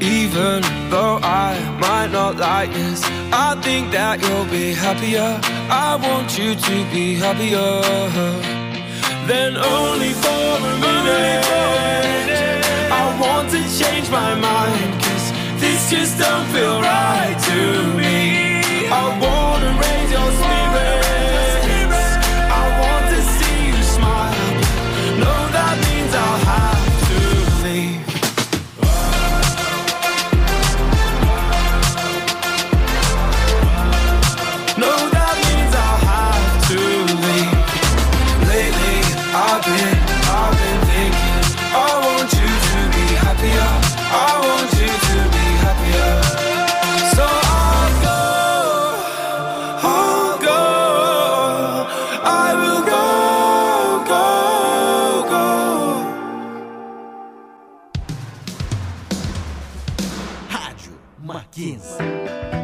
Even 0.00 0.62
though 0.88 1.18
I 1.20 1.58
might 1.80 2.12
not 2.12 2.36
like 2.36 2.72
this, 2.72 3.02
I 3.32 3.56
think 3.60 3.90
that 3.90 4.22
you'll 4.22 4.44
be 4.44 4.72
happier. 4.72 5.59
I 5.72 5.96
want 5.96 6.36
you 6.36 6.54
to 6.54 6.84
be 6.90 7.14
happier. 7.14 7.80
than 9.30 9.56
only 9.56 10.12
for 10.12 10.56
a 10.58 10.74
minute. 10.86 11.46
I 13.02 13.04
want 13.20 13.50
to 13.50 13.62
change 13.78 14.10
my 14.10 14.34
mind, 14.34 14.92
cause 15.04 15.26
this 15.60 15.90
just 15.90 16.18
don't 16.18 16.46
feel 16.48 16.80
right 16.80 17.36
to 17.48 17.96
me. 17.96 17.99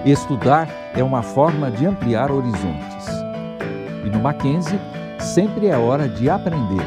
Estudar 0.07 0.69
é 0.95 1.03
uma 1.03 1.21
forma 1.21 1.69
de 1.69 1.85
ampliar 1.85 2.31
horizontes. 2.31 3.09
E 4.05 4.09
no 4.09 4.21
Mackenzie, 4.21 4.79
sempre 5.19 5.67
é 5.67 5.77
hora 5.77 6.09
de 6.09 6.31
aprender. 6.31 6.87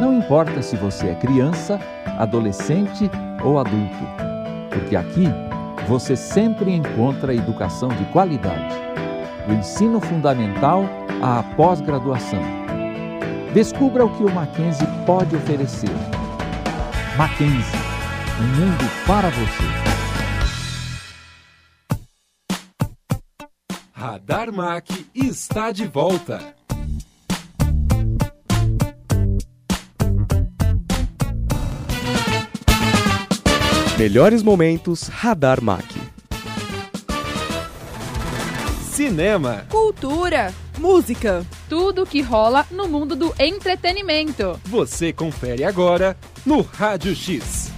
Não 0.00 0.14
importa 0.14 0.62
se 0.62 0.76
você 0.76 1.08
é 1.08 1.14
criança, 1.16 1.80
adolescente 2.16 3.10
ou 3.42 3.58
adulto, 3.58 4.06
porque 4.70 4.94
aqui 4.94 5.28
você 5.88 6.14
sempre 6.14 6.72
encontra 6.72 7.34
educação 7.34 7.88
de 7.88 8.04
qualidade, 8.12 8.72
do 9.48 9.54
ensino 9.54 9.98
fundamental 9.98 10.84
à 11.20 11.42
pós-graduação. 11.56 12.42
Descubra 13.52 14.04
o 14.04 14.16
que 14.16 14.22
o 14.22 14.32
Mackenzie 14.32 14.86
pode 15.04 15.34
oferecer. 15.34 15.90
Mackenzie, 17.16 17.80
um 18.38 18.60
mundo 18.60 18.88
para 19.08 19.28
você. 19.28 19.79
Radar 24.00 24.50
Mac 24.50 24.86
está 25.14 25.70
de 25.70 25.86
volta. 25.86 26.54
Melhores 33.98 34.42
momentos 34.42 35.02
Radar 35.08 35.60
Mac. 35.60 35.84
Cinema, 38.90 39.66
Cultura, 39.68 40.54
música, 40.78 41.44
tudo 41.68 42.06
que 42.06 42.22
rola 42.22 42.66
no 42.70 42.88
mundo 42.88 43.14
do 43.14 43.34
entretenimento. 43.38 44.58
você 44.64 45.12
confere 45.12 45.62
agora 45.62 46.16
no 46.46 46.62
Rádio 46.62 47.14
X. 47.14 47.69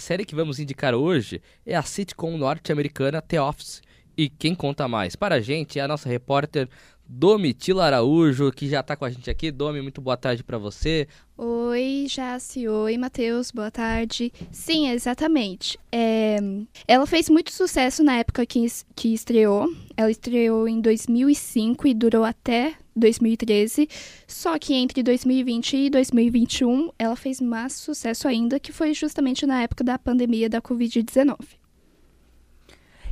série 0.00 0.24
que 0.24 0.34
vamos 0.34 0.58
indicar 0.58 0.94
hoje 0.94 1.40
é 1.64 1.76
a 1.76 1.82
sitcom 1.82 2.36
norte-americana 2.36 3.22
The 3.22 3.40
Office. 3.40 3.82
E 4.16 4.28
quem 4.28 4.54
conta 4.54 4.88
mais 4.88 5.14
para 5.14 5.36
a 5.36 5.40
gente 5.40 5.78
é 5.78 5.82
a 5.82 5.88
nossa 5.88 6.08
repórter 6.08 6.68
Domitila 7.12 7.86
Araújo, 7.86 8.52
que 8.52 8.68
já 8.68 8.78
está 8.78 8.94
com 8.94 9.04
a 9.04 9.10
gente 9.10 9.28
aqui. 9.28 9.50
Domi, 9.50 9.82
muito 9.82 10.00
boa 10.00 10.16
tarde 10.16 10.44
para 10.44 10.56
você. 10.58 11.08
Oi, 11.36 12.06
Jace. 12.08 12.68
Oi, 12.68 12.96
Matheus. 12.96 13.50
Boa 13.50 13.68
tarde. 13.68 14.32
Sim, 14.52 14.88
exatamente. 14.90 15.76
É, 15.90 16.38
Ela 16.86 17.06
fez 17.08 17.28
muito 17.28 17.50
sucesso 17.50 18.04
na 18.04 18.16
época 18.18 18.46
que, 18.46 18.64
es- 18.64 18.86
que 18.94 19.12
estreou. 19.12 19.66
Ela 19.96 20.08
estreou 20.08 20.68
em 20.68 20.80
2005 20.80 21.88
e 21.88 21.94
durou 21.94 22.22
até 22.22 22.74
2013. 22.94 23.88
Só 24.28 24.56
que 24.56 24.72
entre 24.74 25.02
2020 25.02 25.76
e 25.76 25.90
2021, 25.90 26.90
ela 26.96 27.16
fez 27.16 27.40
mais 27.40 27.72
sucesso 27.72 28.28
ainda, 28.28 28.60
que 28.60 28.70
foi 28.70 28.94
justamente 28.94 29.44
na 29.44 29.60
época 29.62 29.82
da 29.82 29.98
pandemia 29.98 30.48
da 30.48 30.62
Covid-19. 30.62 31.36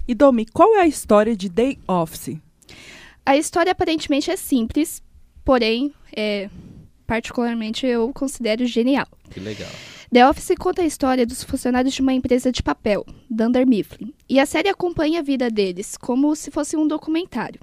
E 0.06 0.14
Domi, 0.14 0.46
qual 0.46 0.76
é 0.76 0.82
a 0.82 0.86
história 0.86 1.36
de 1.36 1.48
Day 1.48 1.78
Office? 1.88 2.36
A 3.28 3.36
história 3.36 3.72
aparentemente 3.72 4.30
é 4.30 4.36
simples, 4.36 5.02
porém, 5.44 5.92
é, 6.16 6.48
particularmente 7.06 7.86
eu 7.86 8.10
considero 8.14 8.64
genial. 8.64 9.06
Que 9.28 9.38
legal. 9.38 9.68
The 10.10 10.26
Office 10.26 10.54
conta 10.58 10.80
a 10.80 10.86
história 10.86 11.26
dos 11.26 11.42
funcionários 11.44 11.92
de 11.92 12.00
uma 12.00 12.14
empresa 12.14 12.50
de 12.50 12.62
papel, 12.62 13.04
Dunder 13.28 13.66
Mifflin, 13.66 14.14
e 14.26 14.40
a 14.40 14.46
série 14.46 14.70
acompanha 14.70 15.20
a 15.20 15.22
vida 15.22 15.50
deles 15.50 15.94
como 15.98 16.34
se 16.34 16.50
fosse 16.50 16.74
um 16.74 16.88
documentário. 16.88 17.60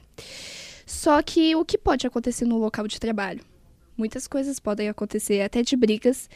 Só 0.86 1.20
que 1.24 1.56
o 1.56 1.66
que 1.66 1.80
pode 1.80 2.06
acontecer 2.06 2.46
no 2.46 2.60
local 2.60 2.88
de 2.88 3.00
trabalho? 3.00 3.42
Muitas 3.98 4.28
coisas 4.28 4.60
podem 4.60 4.88
acontecer, 4.88 5.42
até 5.42 5.64
de 5.64 5.76
brigas 5.76 6.30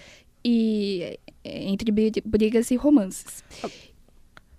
e 0.43 1.19
é, 1.43 1.65
entre 1.69 1.91
bri- 1.91 2.23
brigas 2.25 2.71
e 2.71 2.75
romances. 2.75 3.43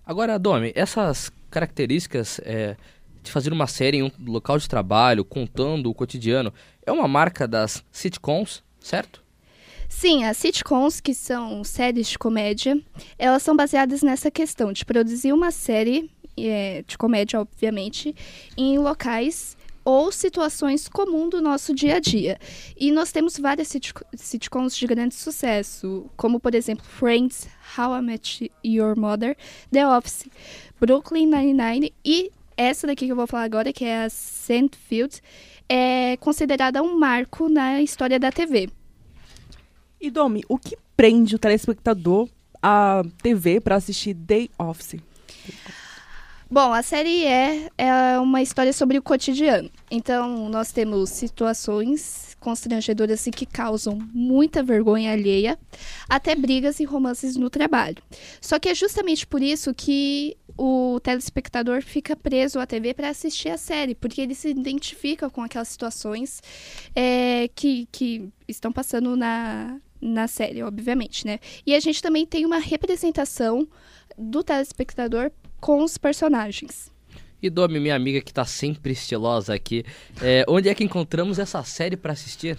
Agora, 0.07 0.39
Domi, 0.39 0.71
essas 0.77 1.33
características 1.51 2.41
é, 2.45 2.77
de 3.23 3.31
fazer 3.31 3.53
uma 3.53 3.67
série 3.67 3.99
em 3.99 4.03
um 4.03 4.11
local 4.27 4.59
de 4.59 4.69
trabalho, 4.69 5.25
contando 5.25 5.91
o 5.91 5.95
cotidiano, 5.95 6.53
é 6.85 6.93
uma 6.93 7.09
marca 7.09 7.47
das 7.47 7.85
sitcoms, 7.91 8.63
certo? 8.81 9.23
Sim, 9.89 10.25
as 10.25 10.37
sitcoms, 10.37 11.01
que 11.01 11.13
são 11.13 11.65
séries 11.65 12.09
de 12.09 12.19
comédia, 12.19 12.81
elas 13.19 13.43
são 13.43 13.57
baseadas 13.57 14.03
nessa 14.03 14.31
questão 14.31 14.73
de 14.73 14.85
produzir 14.85 15.33
uma 15.33 15.51
série 15.51 16.11
é, 16.39 16.85
de 16.87 16.97
comédia, 16.97 17.41
obviamente, 17.41 18.15
em 18.57 18.79
locais 18.79 19.57
ou 19.85 20.13
situações 20.13 20.89
comuns 20.89 21.31
do 21.31 21.41
nosso 21.41 21.75
dia 21.75 21.97
a 21.97 22.01
dia. 22.01 22.39
E 22.77 22.93
nós 22.93 23.11
temos 23.11 23.37
várias 23.39 23.69
sitco- 23.69 24.05
sitcoms 24.15 24.77
de 24.77 24.87
grande 24.87 25.15
sucesso, 25.15 26.09
como, 26.17 26.39
por 26.39 26.55
exemplo, 26.55 26.85
Friends, 26.85 27.49
How 27.77 27.97
I 27.97 28.03
Met 28.03 28.53
Your 28.65 28.97
Mother, 28.97 29.37
The 29.73 29.87
Office, 29.89 30.27
Brooklyn 30.79 31.27
Nine-Nine 31.27 31.93
e 32.05 32.31
essa 32.61 32.87
daqui 32.87 33.07
que 33.07 33.13
eu 33.13 33.17
vou 33.17 33.27
falar 33.27 33.45
agora, 33.45 33.73
que 33.73 33.85
é 33.85 34.05
a 34.05 34.11
Seinfeld, 34.11 35.21
é 35.69 36.17
considerada 36.19 36.83
um 36.83 36.99
marco 36.99 37.49
na 37.49 37.81
história 37.81 38.19
da 38.19 38.31
TV. 38.31 38.69
E 40.01 40.11
Domi, 40.11 40.43
o 40.49 40.59
que 40.59 40.77
prende 40.97 41.35
o 41.35 41.39
telespectador 41.39 42.29
à 42.63 43.03
TV 43.23 43.61
para 43.61 43.77
assistir 43.77 44.15
Day 44.15 44.51
Office? 44.59 45.01
Bom, 46.51 46.73
a 46.73 46.83
série 46.83 47.25
é, 47.25 47.71
é 47.79 48.19
uma 48.19 48.43
história 48.43 48.73
sobre 48.73 48.99
o 48.99 49.03
cotidiano. 49.03 49.71
Então, 49.91 50.49
nós 50.49 50.73
temos 50.73 51.11
situações 51.11 52.30
constrangedoras 52.41 53.21
assim, 53.21 53.31
que 53.31 53.47
causam 53.47 53.99
muita 54.13 54.63
vergonha 54.63 55.13
alheia, 55.13 55.59
até 56.09 56.35
brigas 56.35 56.81
e 56.81 56.85
romances 56.85 57.37
no 57.37 57.51
trabalho. 57.51 58.03
Só 58.41 58.59
que 58.59 58.69
é 58.69 58.75
justamente 58.75 59.27
por 59.27 59.43
isso 59.43 59.73
que 59.75 60.37
o 60.57 60.99
telespectador 61.01 61.83
fica 61.83 62.17
preso 62.17 62.59
à 62.59 62.67
TV 62.67 62.93
para 62.95 63.11
assistir 63.11 63.51
a 63.51 63.57
série, 63.57 63.95
porque 63.95 64.21
ele 64.21 64.35
se 64.35 64.49
identifica 64.49 65.31
com 65.31 65.43
aquelas 65.43 65.69
situações 65.69 66.43
é, 66.95 67.49
que, 67.55 67.87
que 67.93 68.29
estão 68.49 68.73
passando 68.73 69.17
na, 69.17 69.79
na 70.01 70.27
série, 70.27 70.63
obviamente, 70.63 71.27
né? 71.27 71.39
E 71.67 71.75
a 71.75 71.81
gente 71.81 72.03
também 72.03 72.27
tem 72.27 72.45
uma 72.45 72.59
representação 72.59 73.69
do 74.19 74.43
telespectador 74.43 75.31
com 75.61 75.83
os 75.83 75.97
personagens. 75.97 76.91
E 77.43 77.49
Domi, 77.49 77.81
minha 77.81 77.95
amiga 77.95 78.21
que 78.21 78.33
tá 78.33 78.45
sempre 78.45 78.93
estilosa 78.93 79.55
aqui, 79.55 79.85
é, 80.21 80.45
onde 80.49 80.69
é 80.69 80.75
que 80.75 80.85
encontramos 80.85 81.39
essa 81.39 81.63
série 81.63 81.97
para 81.97 82.13
assistir? 82.13 82.59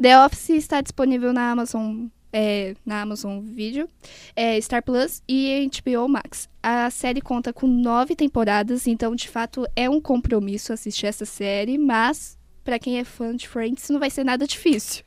The 0.00 0.18
Office 0.24 0.50
está 0.50 0.80
disponível 0.80 1.32
na 1.32 1.50
Amazon, 1.50 2.06
é, 2.32 2.74
na 2.84 3.02
Amazon 3.02 3.40
Video, 3.40 3.88
é, 4.34 4.60
Star 4.60 4.82
Plus 4.82 5.22
e 5.28 5.68
HBO 5.70 6.08
Max. 6.08 6.48
A 6.62 6.90
série 6.90 7.20
conta 7.20 7.52
com 7.52 7.66
nove 7.66 8.16
temporadas, 8.16 8.86
então 8.86 9.14
de 9.14 9.28
fato 9.28 9.66
é 9.76 9.88
um 9.88 10.00
compromisso 10.00 10.72
assistir 10.72 11.06
essa 11.06 11.26
série, 11.26 11.76
mas 11.76 12.38
para 12.64 12.78
quem 12.78 12.98
é 12.98 13.04
fã 13.04 13.36
de 13.36 13.46
Friends 13.46 13.90
não 13.90 14.00
vai 14.00 14.08
ser 14.08 14.24
nada 14.24 14.46
difícil. 14.46 15.04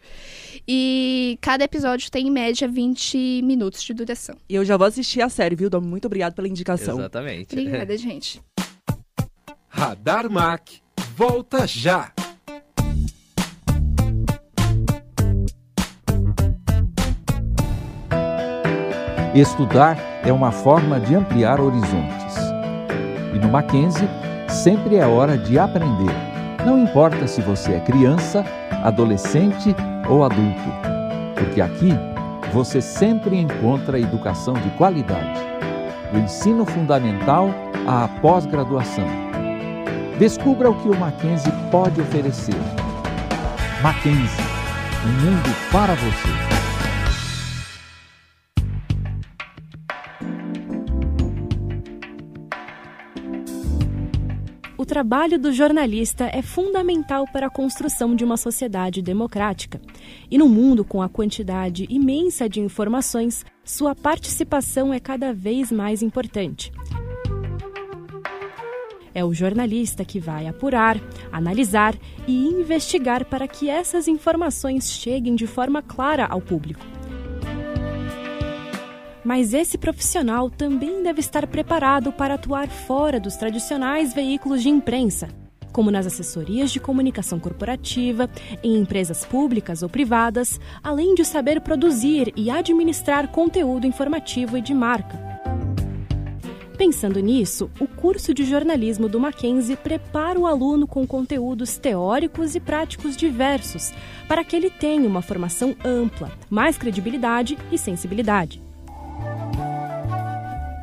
E 0.67 1.37
cada 1.41 1.63
episódio 1.63 2.11
tem 2.11 2.27
em 2.27 2.31
média 2.31 2.67
20 2.67 3.41
minutos 3.43 3.83
de 3.83 3.93
duração. 3.93 4.35
E 4.47 4.53
eu 4.53 4.63
já 4.63 4.77
vou 4.77 4.85
assistir 4.85 5.21
a 5.21 5.29
série, 5.29 5.55
viu, 5.55 5.69
Dom? 5.69 5.81
Muito 5.81 6.05
obrigado 6.05 6.35
pela 6.35 6.47
indicação. 6.47 6.99
Exatamente. 6.99 7.53
Obrigada, 7.53 7.97
gente. 7.97 8.39
Radar 9.77 10.27
Mac, 10.27 10.63
volta 11.15 11.67
já! 11.67 12.09
Estudar 19.35 19.99
é 20.25 20.33
uma 20.33 20.51
forma 20.51 20.99
de 20.99 21.13
ampliar 21.13 21.61
horizontes. 21.61 22.37
E 23.35 23.37
no 23.37 23.49
Mackenzie, 23.49 24.09
sempre 24.49 24.95
é 24.95 25.05
hora 25.05 25.37
de 25.37 25.59
aprender. 25.59 26.11
Não 26.65 26.79
importa 26.79 27.27
se 27.27 27.39
você 27.41 27.73
é 27.73 27.79
criança, 27.79 28.43
adolescente 28.83 29.75
ou 30.09 30.25
adulto, 30.25 30.71
porque 31.35 31.61
aqui 31.61 31.91
você 32.51 32.81
sempre 32.81 33.37
encontra 33.37 33.99
educação 33.99 34.55
de 34.55 34.71
qualidade, 34.71 35.39
do 36.11 36.17
ensino 36.17 36.65
fundamental 36.65 37.51
à 37.85 38.07
pós-graduação. 38.21 39.26
Descubra 40.19 40.67
o 40.67 40.81
que 40.81 40.89
o 40.89 40.99
Mackenzie 40.99 41.51
pode 41.69 42.01
oferecer. 42.01 42.55
Mackenzie, 43.83 44.43
um 45.05 45.11
mundo 45.21 45.55
para 45.71 45.93
você. 45.93 46.57
O 54.75 54.85
trabalho 54.87 55.37
do 55.37 55.51
jornalista 55.53 56.25
é 56.33 56.41
fundamental 56.41 57.25
para 57.31 57.45
a 57.45 57.51
construção 57.51 58.15
de 58.15 58.25
uma 58.25 58.37
sociedade 58.37 59.03
democrática. 59.03 59.79
E 60.31 60.37
no 60.39 60.49
mundo 60.49 60.83
com 60.83 60.99
a 60.99 61.07
quantidade 61.07 61.85
imensa 61.91 62.49
de 62.49 62.59
informações, 62.59 63.45
sua 63.63 63.93
participação 63.93 64.91
é 64.91 64.99
cada 64.99 65.31
vez 65.31 65.71
mais 65.71 66.01
importante. 66.01 66.71
É 69.17 69.25
o 69.25 69.33
jornalista 69.33 70.05
que 70.05 70.19
vai 70.19 70.45
apurar, 70.45 70.95
analisar 71.31 71.95
e 72.27 72.49
investigar 72.49 73.25
para 73.25 73.47
que 73.47 73.67
essas 73.67 74.07
informações 74.07 74.91
cheguem 74.91 75.33
de 75.33 75.47
forma 75.47 75.81
clara 75.81 76.27
ao 76.27 76.39
público. 76.39 76.85
Mas 79.25 79.55
esse 79.55 79.75
profissional 79.75 80.51
também 80.51 81.01
deve 81.01 81.19
estar 81.19 81.47
preparado 81.47 82.11
para 82.11 82.35
atuar 82.35 82.67
fora 82.67 83.19
dos 83.19 83.35
tradicionais 83.35 84.13
veículos 84.13 84.61
de 84.61 84.69
imprensa, 84.69 85.29
como 85.73 85.89
nas 85.89 86.05
assessorias 86.05 86.69
de 86.69 86.79
comunicação 86.79 87.39
corporativa, 87.39 88.29
em 88.63 88.77
empresas 88.77 89.25
públicas 89.25 89.81
ou 89.81 89.89
privadas, 89.89 90.61
além 90.83 91.15
de 91.15 91.25
saber 91.25 91.59
produzir 91.61 92.31
e 92.35 92.51
administrar 92.51 93.29
conteúdo 93.29 93.87
informativo 93.87 94.59
e 94.59 94.61
de 94.61 94.75
marca. 94.75 95.26
Pensando 96.77 97.19
nisso, 97.19 97.71
o 97.79 97.87
curso 97.87 98.33
de 98.33 98.45
jornalismo 98.45 99.09
do 99.09 99.19
Mackenzie 99.19 99.75
prepara 99.75 100.39
o 100.39 100.45
aluno 100.45 100.85
com 100.87 101.07
conteúdos 101.07 101.77
teóricos 101.77 102.53
e 102.53 102.59
práticos 102.59 103.17
diversos, 103.17 103.91
para 104.27 104.43
que 104.43 104.55
ele 104.55 104.69
tenha 104.69 105.07
uma 105.07 105.23
formação 105.23 105.75
ampla, 105.83 106.31
mais 106.49 106.77
credibilidade 106.77 107.57
e 107.71 107.77
sensibilidade 107.77 108.67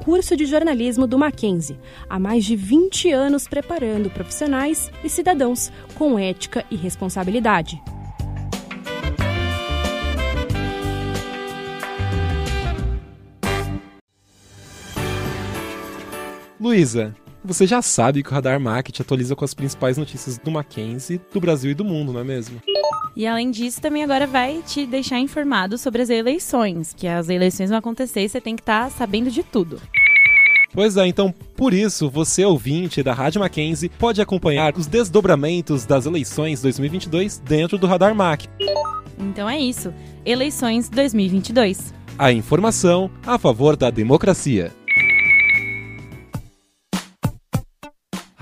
curso 0.04 0.36
de 0.36 0.44
jornalismo 0.44 1.06
do 1.06 1.18
Mackenzie, 1.18 1.78
há 2.10 2.18
mais 2.18 2.44
de 2.44 2.54
20 2.54 3.10
anos 3.10 3.48
preparando 3.48 4.10
profissionais 4.10 4.90
e 5.02 5.08
cidadãos 5.08 5.72
com 5.94 6.18
ética 6.18 6.62
e 6.70 6.76
responsabilidade. 6.76 7.82
Luísa, 16.74 17.14
você 17.44 17.68
já 17.68 17.80
sabe 17.80 18.20
que 18.20 18.30
o 18.30 18.32
Radar 18.32 18.58
Market 18.58 18.98
atualiza 18.98 19.36
com 19.36 19.44
as 19.44 19.54
principais 19.54 19.96
notícias 19.96 20.38
do 20.38 20.50
Mackenzie, 20.50 21.20
do 21.32 21.40
Brasil 21.40 21.70
e 21.70 21.74
do 21.74 21.84
mundo, 21.84 22.12
não 22.12 22.18
é 22.18 22.24
mesmo? 22.24 22.60
E 23.14 23.28
além 23.28 23.52
disso, 23.52 23.80
também 23.80 24.02
agora 24.02 24.26
vai 24.26 24.60
te 24.66 24.84
deixar 24.84 25.20
informado 25.20 25.78
sobre 25.78 26.02
as 26.02 26.10
eleições, 26.10 26.92
que 26.92 27.06
as 27.06 27.28
eleições 27.28 27.70
vão 27.70 27.78
acontecer 27.78 28.22
e 28.22 28.28
você 28.28 28.40
tem 28.40 28.56
que 28.56 28.62
estar 28.62 28.86
tá 28.86 28.90
sabendo 28.90 29.30
de 29.30 29.44
tudo. 29.44 29.80
Pois 30.72 30.96
é, 30.96 31.06
então 31.06 31.32
por 31.56 31.72
isso, 31.72 32.10
você 32.10 32.44
ouvinte 32.44 33.04
da 33.04 33.14
Rádio 33.14 33.40
Mackenzie 33.40 33.88
pode 33.88 34.20
acompanhar 34.20 34.76
os 34.76 34.88
desdobramentos 34.88 35.86
das 35.86 36.06
eleições 36.06 36.60
2022 36.60 37.38
dentro 37.38 37.78
do 37.78 37.86
Radar 37.86 38.16
Mac. 38.16 38.46
Então 39.16 39.48
é 39.48 39.60
isso, 39.60 39.94
eleições 40.26 40.88
2022. 40.88 41.94
A 42.18 42.32
informação 42.32 43.08
a 43.24 43.38
favor 43.38 43.76
da 43.76 43.90
democracia. 43.90 44.72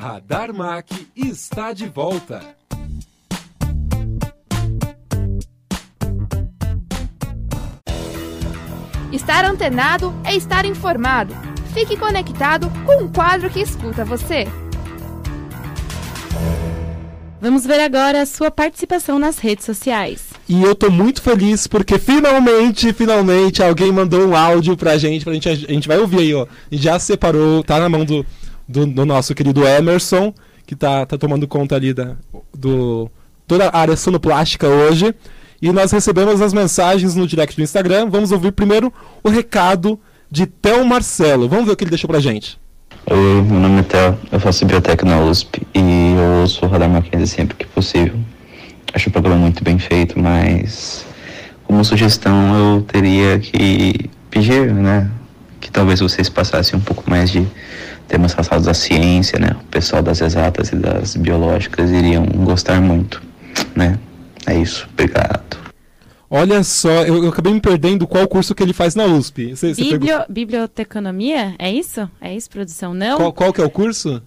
Radar 0.02 0.52
Mac 0.52 0.90
está 1.14 1.72
de 1.72 1.86
volta. 1.86 2.40
Estar 9.12 9.44
antenado 9.44 10.12
é 10.24 10.34
estar 10.34 10.64
informado. 10.64 11.32
Fique 11.72 11.96
conectado 11.96 12.68
com 12.84 13.04
um 13.04 13.12
quadro 13.12 13.48
que 13.48 13.60
escuta 13.60 14.04
você. 14.04 14.48
Vamos 17.40 17.64
ver 17.64 17.78
agora 17.78 18.22
a 18.22 18.26
sua 18.26 18.50
participação 18.50 19.20
nas 19.20 19.38
redes 19.38 19.64
sociais. 19.64 20.30
E 20.48 20.64
eu 20.64 20.74
tô 20.74 20.90
muito 20.90 21.22
feliz 21.22 21.68
porque 21.68 21.96
finalmente, 22.00 22.92
finalmente, 22.92 23.62
alguém 23.62 23.92
mandou 23.92 24.26
um 24.26 24.34
áudio 24.34 24.76
pra 24.76 24.98
gente, 24.98 25.24
pra 25.24 25.32
gente, 25.32 25.48
a 25.48 25.54
gente 25.54 25.86
vai 25.86 25.98
ouvir 25.98 26.18
aí, 26.18 26.34
ó. 26.34 26.48
E 26.72 26.76
já 26.76 26.98
separou, 26.98 27.62
tá 27.62 27.78
na 27.78 27.88
mão 27.88 28.04
do, 28.04 28.26
do, 28.72 28.86
do, 28.86 29.06
nosso 29.06 29.34
querido 29.34 29.66
Emerson, 29.66 30.34
que 30.66 30.74
tá, 30.74 31.06
tá 31.06 31.18
tomando 31.18 31.46
conta 31.46 31.76
ali 31.76 31.92
da, 31.92 32.16
do 32.56 33.10
toda 33.46 33.68
a 33.68 33.78
área 33.78 33.96
sonoplástica 33.96 34.66
hoje. 34.66 35.14
E 35.60 35.70
nós 35.70 35.92
recebemos 35.92 36.40
as 36.40 36.52
mensagens 36.52 37.14
no 37.14 37.26
direct 37.26 37.54
do 37.54 37.62
Instagram. 37.62 38.08
Vamos 38.10 38.32
ouvir 38.32 38.50
primeiro 38.50 38.92
o 39.22 39.28
recado 39.28 40.00
de 40.28 40.46
Theo 40.46 40.84
Marcelo. 40.84 41.48
Vamos 41.48 41.66
ver 41.66 41.72
o 41.72 41.76
que 41.76 41.84
ele 41.84 41.90
deixou 41.90 42.08
pra 42.08 42.18
gente. 42.18 42.58
Oi, 43.10 43.42
meu 43.42 43.60
nome 43.60 43.80
é 43.80 43.82
Theo, 43.82 44.18
eu 44.30 44.40
faço 44.40 44.64
biblioteca 44.64 45.04
na 45.04 45.20
USP 45.20 45.66
e 45.74 46.14
eu 46.16 46.40
ouço 46.40 46.64
o 46.64 46.68
Radar 46.68 46.88
Mackenzie 46.88 47.26
sempre 47.26 47.56
que 47.56 47.66
possível. 47.66 48.14
Acho 48.94 49.08
o 49.08 49.12
programa 49.12 49.40
muito 49.40 49.62
bem 49.62 49.78
feito, 49.78 50.18
mas 50.18 51.04
como 51.64 51.84
sugestão 51.84 52.54
eu 52.54 52.82
teria 52.82 53.38
que 53.38 54.08
pedir, 54.30 54.72
né, 54.72 55.10
que 55.60 55.70
talvez 55.70 56.00
vocês 56.00 56.28
passassem 56.28 56.78
um 56.78 56.82
pouco 56.82 57.08
mais 57.10 57.30
de 57.30 57.46
temas 58.12 58.34
relacionados 58.34 58.68
à 58.68 58.74
ciência, 58.74 59.38
né, 59.38 59.56
o 59.58 59.64
pessoal 59.64 60.02
das 60.02 60.20
exatas 60.20 60.68
e 60.70 60.76
das 60.76 61.16
biológicas 61.16 61.90
iriam 61.90 62.26
gostar 62.26 62.80
muito, 62.80 63.22
né. 63.74 63.98
É 64.46 64.54
isso, 64.54 64.86
obrigado. 64.92 65.56
Olha 66.28 66.62
só, 66.64 67.04
eu, 67.04 67.24
eu, 67.24 67.28
acabei 67.30 67.52
me 67.52 67.60
perdendo 67.60 68.06
qual 68.06 68.26
curso 68.26 68.54
que 68.54 68.62
ele 68.62 68.72
faz 68.72 68.94
na 68.94 69.04
USP. 69.04 69.54
Você, 69.54 69.74
você 69.74 69.82
Biblio. 69.82 70.24
Biblioteconomia? 70.28 71.54
É 71.58 71.70
isso? 71.70 72.10
É 72.20 72.34
isso, 72.34 72.48
produção? 72.50 72.94
Não? 72.94 73.18
Qual, 73.18 73.32
qual 73.32 73.52
que 73.52 73.60
é 73.60 73.64
o 73.64 73.70
curso? 73.70 74.22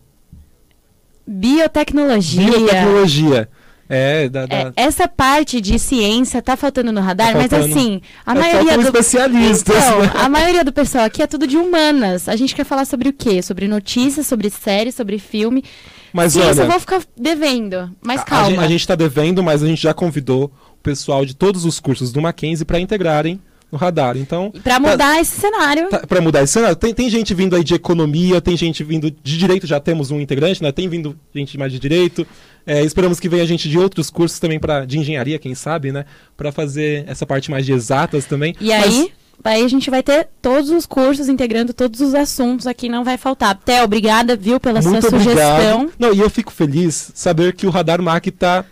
Biotecnologia. 1.27 2.45
Biotecnologia. 2.45 3.49
É, 3.87 4.27
da, 4.29 4.45
da... 4.47 4.55
É, 4.55 4.71
essa 4.75 5.07
parte 5.07 5.61
de 5.61 5.77
ciência 5.77 6.41
tá 6.41 6.57
faltando 6.57 6.91
no 6.91 7.01
radar, 7.01 7.33
Tá 7.33 7.37
mas 7.39 7.49
faltando. 7.51 7.71
assim, 7.71 8.01
a 8.25 8.31
É, 8.35 8.39
maioria 8.39 8.77
do 8.77 8.83
especialistas, 8.83 9.75
Então, 9.77 10.01
né? 10.01 10.11
a 10.15 10.27
maioria 10.29 10.63
do 10.63 10.73
pessoal 10.73 11.03
aqui 11.05 11.21
é 11.21 11.27
tudo 11.27 11.45
de 11.45 11.55
humanas. 11.57 12.27
A 12.27 12.35
gente 12.35 12.55
quer 12.55 12.63
falar 12.65 12.85
sobre 12.85 13.09
o 13.09 13.13
quê? 13.13 13.41
Sobre 13.41 13.67
notícias, 13.67 14.25
sobre 14.25 14.49
série, 14.49 14.91
sobre 14.91 15.19
filme. 15.19 15.63
Mas 16.11 16.33
Ciência 16.33 16.51
olha- 16.51 16.61
eu 16.63 16.71
vou 16.71 16.79
ficar 16.79 17.01
devendo. 17.15 17.91
Mas 18.01 18.21
A 18.21 18.23
calma. 18.23 18.61
a 18.63 18.67
gente 18.67 18.87
tá 18.87 18.95
devendo, 18.95 19.43
mas 19.43 19.61
a 19.61 19.67
gente 19.67 19.81
já 19.83 19.93
convidou 19.93 20.51
o 20.73 20.81
pessoal 20.81 21.25
de 21.25 21.35
todos 21.35 21.63
os 21.65 21.79
cursos 21.79 22.11
do 22.11 22.21
Mackenzie 22.21 22.65
para 22.65 22.79
integrarem 22.79 23.39
no 23.75 23.79
radar. 23.79 24.15
Então, 24.17 24.51
Pra 24.63 24.79
mudar 24.79 25.19
esse 25.19 25.39
cenário. 25.39 25.89
Tá, 25.89 25.99
para 26.07 26.21
mudar 26.21 26.41
esse 26.43 26.53
cenário. 26.53 26.75
Tem, 26.75 26.93
tem 26.93 27.09
gente 27.09 27.33
vindo 27.33 27.55
aí 27.55 27.63
de 27.63 27.73
economia, 27.75 28.39
tem 28.39 28.55
gente 28.55 28.83
vindo 28.83 29.11
de 29.11 29.37
direito, 29.37 29.67
já 29.67 29.79
temos 29.79 30.09
um 30.11 30.19
integrante, 30.21 30.63
né? 30.63 30.71
Tem 30.71 30.87
vindo 30.87 31.15
gente 31.33 31.57
mais 31.57 31.71
de 31.71 31.79
direito. 31.79 32.25
É, 32.65 32.81
esperamos 32.83 33.19
que 33.19 33.29
venha 33.29 33.45
gente 33.45 33.69
de 33.69 33.77
outros 33.77 34.09
cursos 34.09 34.39
também 34.39 34.59
para 34.59 34.85
de 34.85 34.97
engenharia, 34.97 35.37
quem 35.37 35.53
sabe, 35.53 35.91
né? 35.91 36.05
Para 36.35 36.51
fazer 36.51 37.03
essa 37.07 37.25
parte 37.25 37.51
mais 37.51 37.65
de 37.65 37.73
exatas 37.73 38.25
também. 38.25 38.55
E 38.59 38.69
Mas- 38.69 38.85
aí, 38.85 39.11
aí 39.43 39.63
a 39.63 39.67
gente 39.67 39.89
vai 39.91 40.01
ter 40.01 40.27
todos 40.41 40.69
os 40.71 40.85
cursos 40.85 41.27
integrando 41.29 41.73
todos 41.73 41.99
os 42.01 42.15
assuntos 42.15 42.65
aqui, 42.65 42.89
não 42.89 43.03
vai 43.03 43.17
faltar. 43.17 43.55
Té, 43.55 43.83
obrigada, 43.83 44.35
viu, 44.35 44.59
pela 44.59 44.81
muito 44.81 45.01
sua 45.01 45.11
sugestão. 45.19 45.81
obrigado. 45.81 45.93
Não, 45.99 46.13
e 46.13 46.19
eu 46.19 46.29
fico 46.29 46.51
feliz 46.51 47.11
saber 47.13 47.53
que 47.53 47.67
o 47.67 47.69
Radar 47.69 48.01
Mac 48.01 48.25
tá 48.27 48.65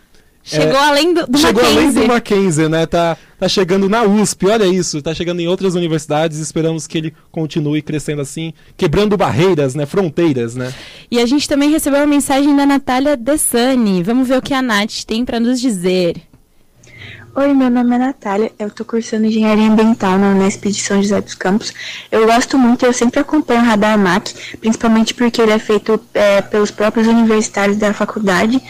Chegou 0.44 0.78
além 0.78 1.14
do, 1.14 1.26
do 1.26 1.38
chegou 1.38 1.64
além 1.64 1.76
Mackenzie. 1.76 2.02
do 2.02 2.08
Mackenzie, 2.08 2.68
né? 2.70 2.86
Tá, 2.86 3.18
tá 3.40 3.48
chegando 3.48 3.88
na 3.88 4.04
USP, 4.04 4.48
olha 4.48 4.66
isso. 4.66 5.02
Tá 5.02 5.14
chegando 5.14 5.40
em 5.40 5.48
outras 5.48 5.74
universidades. 5.74 6.38
Esperamos 6.40 6.86
que 6.86 6.98
ele 6.98 7.14
continue 7.32 7.82
crescendo 7.82 8.22
assim, 8.22 8.54
quebrando 8.76 9.16
barreiras, 9.16 9.74
né? 9.74 9.86
Fronteiras, 9.86 10.56
né? 10.56 10.74
E 11.10 11.20
a 11.20 11.26
gente 11.26 11.48
também 11.48 11.72
recebeu 11.72 12.02
uma 12.02 12.08
mensagem 12.08 12.54
da 12.56 12.66
Natália 12.66 13.16
Dessani. 13.16 14.04
Vamos 14.04 14.28
ver 14.28 14.38
o 14.38 14.42
que 14.42 14.54
a 14.54 14.62
Nath 14.62 15.04
tem 15.08 15.24
pra 15.24 15.40
nos 15.40 15.62
dizer. 15.62 16.16
Oi, 17.36 17.52
meu 17.52 17.68
nome 17.68 17.96
é 17.96 17.98
Natália, 17.98 18.52
eu 18.60 18.70
tô 18.70 18.86
cursando 18.86 19.26
Engenharia 19.26 19.68
Ambiental 19.68 20.20
na 20.20 20.28
Unesp 20.30 20.66
de 20.68 20.80
São 20.80 21.02
José 21.02 21.20
dos 21.20 21.34
Campos. 21.34 21.74
Eu 22.12 22.28
gosto 22.28 22.60
muito, 22.60 22.86
eu 22.86 22.94
sempre 22.94 23.22
acompanho 23.22 23.62
o 23.62 23.66
Radar 23.66 23.98
MAC, 23.98 24.36
principalmente 24.60 25.16
porque 25.16 25.42
ele 25.42 25.52
é 25.52 25.58
feito 25.58 26.00
é, 26.14 26.44
pelos 26.44 26.70
próprios 26.70 27.08
universitários 27.08 27.78
da 27.78 27.92
faculdade. 27.92 28.62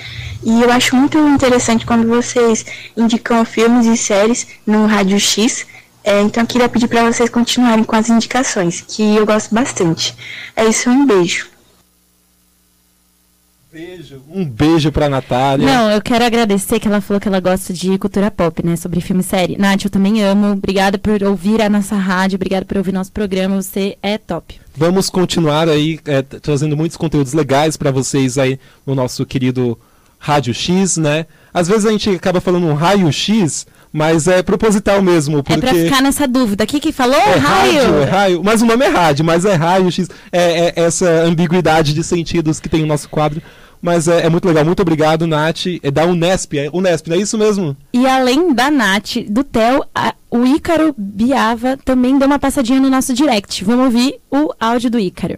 E 0.42 0.62
eu 0.62 0.72
acho 0.72 0.96
muito 0.96 1.18
interessante 1.18 1.86
quando 1.86 2.08
vocês 2.08 2.66
indicam 2.96 3.44
filmes 3.44 3.86
e 3.86 3.98
séries 3.98 4.48
no 4.66 4.86
Rádio 4.86 5.20
X. 5.20 5.68
É, 6.02 6.22
então 6.22 6.44
eu 6.44 6.48
queria 6.48 6.70
pedir 6.70 6.88
para 6.88 7.04
vocês 7.12 7.30
continuarem 7.30 7.84
com 7.84 7.98
as 7.98 8.08
indicações, 8.08 8.80
que 8.80 9.18
eu 9.18 9.26
gosto 9.26 9.54
bastante. 9.54 10.16
É 10.56 10.64
isso, 10.64 10.90
um 10.90 11.06
beijo. 11.06 11.53
Um 14.30 14.46
beijo 14.46 14.92
pra 14.92 15.10
Natália. 15.10 15.66
Não, 15.66 15.90
eu 15.90 16.00
quero 16.02 16.24
agradecer 16.24 16.80
que 16.80 16.88
ela 16.88 17.02
falou 17.02 17.20
que 17.20 17.28
ela 17.28 17.40
gosta 17.40 17.74
de 17.74 17.98
cultura 17.98 18.30
pop, 18.30 18.64
né? 18.64 18.76
Sobre 18.76 19.02
filme 19.02 19.22
e 19.22 19.26
série. 19.26 19.58
Nath, 19.58 19.86
eu 19.86 19.90
também 19.90 20.24
amo. 20.24 20.52
Obrigada 20.52 20.98
por 21.00 21.24
ouvir 21.24 21.60
a 21.60 21.70
nossa 21.70 21.96
rádio, 21.96 22.36
obrigada 22.36 22.66
por 22.66 22.78
ouvir 22.78 22.92
nosso 22.92 23.12
programa. 23.12 23.62
Você 23.62 23.98
é 24.04 24.18
top. 24.20 24.60
Vamos 24.76 25.10
continuar 25.10 25.68
aí 25.68 26.00
é, 26.06 26.22
trazendo 26.22 26.78
muitos 26.78 26.98
conteúdos 26.98 27.34
legais 27.34 27.76
para 27.76 27.90
vocês 27.90 28.38
aí 28.38 28.60
no 28.86 28.94
nosso 28.94 29.26
querido 29.26 29.78
Rádio 30.20 30.54
X, 30.54 30.98
né? 30.98 31.26
Às 31.54 31.68
vezes 31.68 31.86
a 31.86 31.92
gente 31.92 32.10
acaba 32.12 32.40
falando 32.40 32.68
um 32.68 32.74
raio 32.74 33.12
X, 33.12 33.66
mas 33.92 34.28
é 34.28 34.42
proposital 34.42 35.02
mesmo, 35.02 35.44
porque 35.44 35.54
É 35.54 35.58
pra 35.58 35.74
ficar 35.74 36.02
nessa 36.02 36.28
dúvida. 36.28 36.64
Aqui 36.64 36.80
que 36.80 36.92
falou? 36.92 37.16
é 37.16 37.36
raio! 37.36 37.82
rádio, 37.82 37.96
é 37.98 38.06
raio, 38.06 38.44
mas 38.44 38.62
o 38.62 38.66
nome 38.66 38.86
é 38.86 38.90
rádio, 38.90 39.26
mas 39.26 39.46
é 39.46 39.54
raio 39.54 39.92
X, 39.92 40.10
é, 40.32 40.68
é 40.68 40.74
essa 40.76 41.08
ambiguidade 41.24 41.94
de 41.94 42.04
sentidos 42.04 42.60
que 42.60 42.70
tem 42.70 42.84
o 42.84 42.88
nosso 42.88 43.10
quadro. 43.10 43.42
Mas 43.86 44.08
é, 44.08 44.26
é 44.26 44.30
muito 44.30 44.48
legal, 44.48 44.64
muito 44.64 44.82
obrigado, 44.82 45.28
Nath. 45.28 45.66
É 45.84 45.92
da 45.92 46.06
Unesp, 46.06 46.54
é 46.58 46.70
Unesp, 46.72 47.10
não 47.10 47.18
é 47.18 47.20
isso 47.20 47.38
mesmo? 47.38 47.76
E 47.94 48.08
além 48.08 48.54
da 48.54 48.72
Nath, 48.72 49.18
do 49.28 49.44
Theo, 49.44 49.84
a- 49.94 50.14
o 50.32 50.46
Ícaro 50.46 50.96
Biava 50.98 51.78
também 51.84 52.18
deu 52.18 52.26
uma 52.26 52.40
passadinha 52.40 52.80
no 52.80 52.90
nosso 52.90 53.14
direct. 53.14 53.62
Vamos 53.66 53.84
ouvir 53.86 54.22
o 54.32 54.54
áudio 54.58 54.90
do 54.90 54.98
Ícaro. 54.98 55.36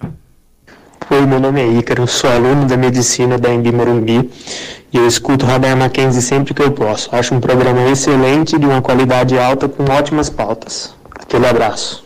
Oi, 1.10 1.26
meu 1.26 1.39
nome 1.39 1.60
é 1.60 1.68
Ícaro, 1.80 2.08
sou 2.08 2.30
aluno 2.30 2.66
da 2.68 2.78
medicina 2.78 3.36
da 3.39 3.52
Embi 3.52 3.72
Morumbi 3.72 4.30
e 4.93 4.98
eu 4.98 5.08
escuto 5.08 5.43
Radar 5.46 5.76
Mackenzie 5.76 6.22
sempre 6.22 6.54
que 6.54 6.62
eu 6.62 6.72
posso. 6.72 7.10
Acho 7.16 7.34
um 7.34 7.39
programa 7.39 7.82
excelente, 7.89 8.60
de 8.60 8.66
uma 8.68 8.80
qualidade 8.82 9.38
alta, 9.39 9.68
com 9.68 9.84
ótimas 9.91 10.30
pautas. 10.30 10.93
Aquele 11.20 11.48
abraço. 11.48 12.06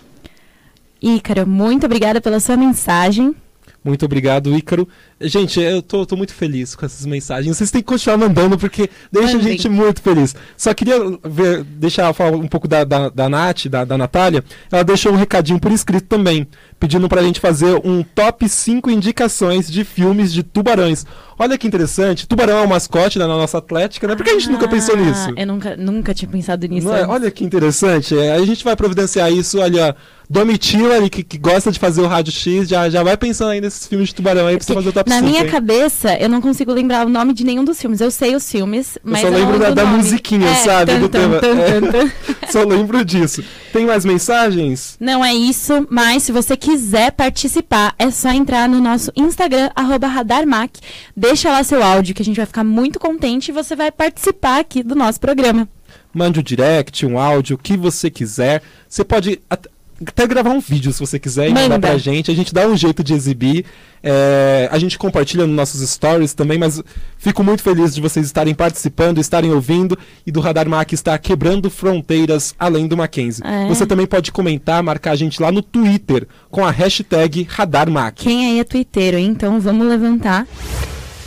Ícaro, 1.02 1.46
muito 1.46 1.86
obrigada 1.86 2.22
pela 2.22 2.40
sua 2.40 2.56
mensagem. 2.56 3.36
Muito 3.84 4.04
obrigado, 4.06 4.54
Ícaro. 4.54 4.88
Gente, 5.22 5.59
eu 5.59 5.82
tô, 5.82 6.05
tô 6.05 6.15
muito 6.15 6.34
feliz 6.34 6.76
com 6.76 6.86
essas 6.86 7.05
mensagens. 7.05 7.57
Vocês 7.57 7.70
têm 7.70 7.82
que 7.82 7.88
continuar 7.88 8.17
mandando, 8.17 8.57
porque 8.57 8.89
deixa 9.11 9.34
a 9.34 9.38
Mandem. 9.38 9.51
gente 9.51 9.67
muito 9.67 10.01
feliz. 10.01 10.34
Só 10.55 10.74
queria 10.74 10.95
ver, 11.26 11.63
deixar 11.63 12.13
falar 12.13 12.38
um 12.38 12.47
pouco 12.47 12.67
da, 12.67 12.86
da, 12.86 13.09
da 13.09 13.28
Nath, 13.28 13.65
da, 13.67 13.84
da 13.84 13.97
Natália. 13.97 14.43
Ela 14.72 14.84
deixou 14.84 15.11
um 15.11 15.17
recadinho 15.17 15.59
por 15.59 15.72
escrito 15.72 16.07
também, 16.07 16.47
pedindo 16.80 17.09
pra 17.09 17.22
gente 17.22 17.39
fazer 17.39 17.82
um 17.84 18.01
top 18.01 18.47
5 18.47 18.89
indicações 18.89 19.70
de 19.70 19.84
filmes 19.84 20.32
de 20.32 20.41
tubarões. 20.41 21.05
Olha 21.38 21.57
que 21.57 21.67
interessante. 21.67 22.28
Tubarão 22.28 22.59
é 22.59 22.61
o 22.63 22.70
mascote 22.70 23.20
da 23.20 23.28
nossa 23.28 23.57
atlética, 23.57 24.07
né? 24.07 24.15
Por 24.15 24.24
que 24.24 24.30
a 24.30 24.34
gente 24.34 24.49
nunca 24.49 24.67
pensou 24.67 24.95
nisso? 24.95 25.30
Ah, 25.30 25.41
eu 25.41 25.47
nunca, 25.47 25.76
nunca 25.76 26.13
tinha 26.13 26.30
pensado 26.30 26.65
nisso. 26.67 26.91
É? 26.93 27.07
Olha 27.07 27.30
que 27.30 27.43
interessante. 27.43 28.17
É, 28.17 28.34
a 28.34 28.45
gente 28.45 28.63
vai 28.63 28.76
providenciar 28.76 29.32
isso, 29.32 29.59
olha. 29.59 29.95
Domitila, 30.30 31.09
que, 31.09 31.24
que 31.24 31.39
gosta 31.39 31.72
de 31.72 31.80
fazer 31.80 32.01
o 32.01 32.07
Rádio 32.07 32.32
X, 32.32 32.70
já, 32.70 32.88
já 32.88 33.01
vai 33.01 33.17
pensando 33.17 33.49
aí 33.49 33.59
nesses 33.59 33.88
filmes 33.88 34.09
de 34.09 34.15
tubarão 34.15 34.45
aí 34.45 34.57
pra 34.57 34.63
você 34.63 34.76
fazer 34.76 34.89
o 34.89 34.93
top 34.93 35.09
Na 35.10 35.16
5. 35.20 35.28
minha 35.30 35.45
cabeça, 35.47 36.16
eu 36.18 36.30
não 36.30 36.39
consigo 36.39 36.72
lembrar 36.72 37.05
o 37.05 37.10
nome 37.10 37.34
de 37.34 37.43
nenhum 37.43 37.64
dos 37.66 37.80
filmes. 37.82 37.99
Eu 37.99 38.12
sei 38.12 38.36
os 38.36 38.49
filmes, 38.49 38.97
mas 39.03 39.22
só 39.22 39.28
eu 39.28 39.32
não 39.32 39.39
lembro 39.39 39.60
da, 39.60 39.72
da 39.72 39.86
musiquinha, 39.86 40.47
É, 40.47 40.55
sabe? 40.55 40.91
tan, 40.93 40.99
do 40.99 41.10
tan, 41.10 41.20
tema. 41.20 41.39
tan, 41.39 41.97
É. 41.97 42.49
Só 42.51 42.64
lembro 42.64 43.03
disso. 43.05 43.43
Tem 43.72 43.86
mais 43.86 44.03
mensagens? 44.03 44.97
Não 44.99 45.24
é 45.24 45.34
isso, 45.34 45.86
mas 45.89 46.24
se 46.24 46.32
você 46.32 46.57
quiser 46.57 47.12
participar, 47.12 47.93
é 47.99 48.10
só 48.10 48.30
entrar 48.32 48.68
no 48.68 48.80
nosso 48.82 49.12
Instagram, 49.16 49.70
arroba 49.76 50.07
radarmac. 50.07 50.80
Deixa 51.16 51.51
lá 51.51 51.64
seu 51.64 51.84
áudio, 51.84 52.16
que 52.16 52.22
a 52.24 52.26
gente 52.26 52.38
vai 52.38 52.47
ficar 52.47 52.64
muito 52.64 52.99
contente 52.99 53.49
e 53.49 53.51
você 53.51 53.76
vai 53.76 53.91
participar 53.91 54.60
aqui 54.62 54.82
do 54.82 54.95
nosso 54.95 55.20
programa. 55.20 55.70
Mande 56.12 56.39
um 56.39 56.43
direct, 56.43 57.05
um 57.05 57.20
áudio, 57.20 57.55
o 57.55 57.60
que 57.60 57.78
você 57.78 58.10
quiser. 58.10 58.64
Você 58.88 59.03
pode 59.03 59.39
at- 59.47 59.68
até 60.06 60.26
gravar 60.26 60.52
um 60.52 60.60
vídeo 60.60 60.91
se 60.93 61.00
você 61.00 61.20
quiser 61.20 61.47
e 61.47 61.50
mandar 61.50 61.70
Manda. 61.70 61.88
pra 61.88 61.97
gente. 61.97 62.32
A 62.32 62.34
gente 62.34 62.54
dá 62.54 62.68
um 62.68 62.76
jeito 62.76 63.04
de 63.04 63.14
exibir. 63.14 63.66
É, 64.02 64.70
a 64.72 64.80
gente 64.80 64.97
compartilha 64.97 65.45
nos 65.45 65.56
nossos 65.56 65.88
stories 65.89 66.34
também, 66.34 66.58
mas 66.58 66.82
fico 67.18 67.43
muito 67.43 67.62
feliz 67.62 67.93
de 67.93 68.00
vocês 68.00 68.26
estarem 68.26 68.56
participando, 68.56 69.20
estarem 69.20 69.52
ouvindo 69.52 69.97
e 70.26 70.32
do 70.32 70.39
Radar 70.39 70.70
Mac 70.70 70.93
estar 70.93 71.18
quebrando 71.18 71.70
fronteiras 71.70 72.56
além 72.58 72.88
do 72.88 72.95
Mackenzie. 72.95 73.43
É. 73.45 73.68
Você 73.68 73.86
também 73.86 74.06
pode 74.06 74.32
comentar, 74.32 74.82
marcar 74.82 75.12
a 75.12 75.16
gente 75.16 75.41
lá 75.41 75.52
no 75.52 75.62
Twitter 75.62 76.28
com 76.50 76.66
a 76.66 76.72
hashtag 76.72 77.45
RadarMac. 77.50 78.24
Quem 78.24 78.45
aí 78.45 78.60
é 78.60 78.64
twitteiro, 78.64 79.18
hein? 79.18 79.28
Então 79.28 79.60
vamos 79.60 79.86
levantar. 79.88 80.47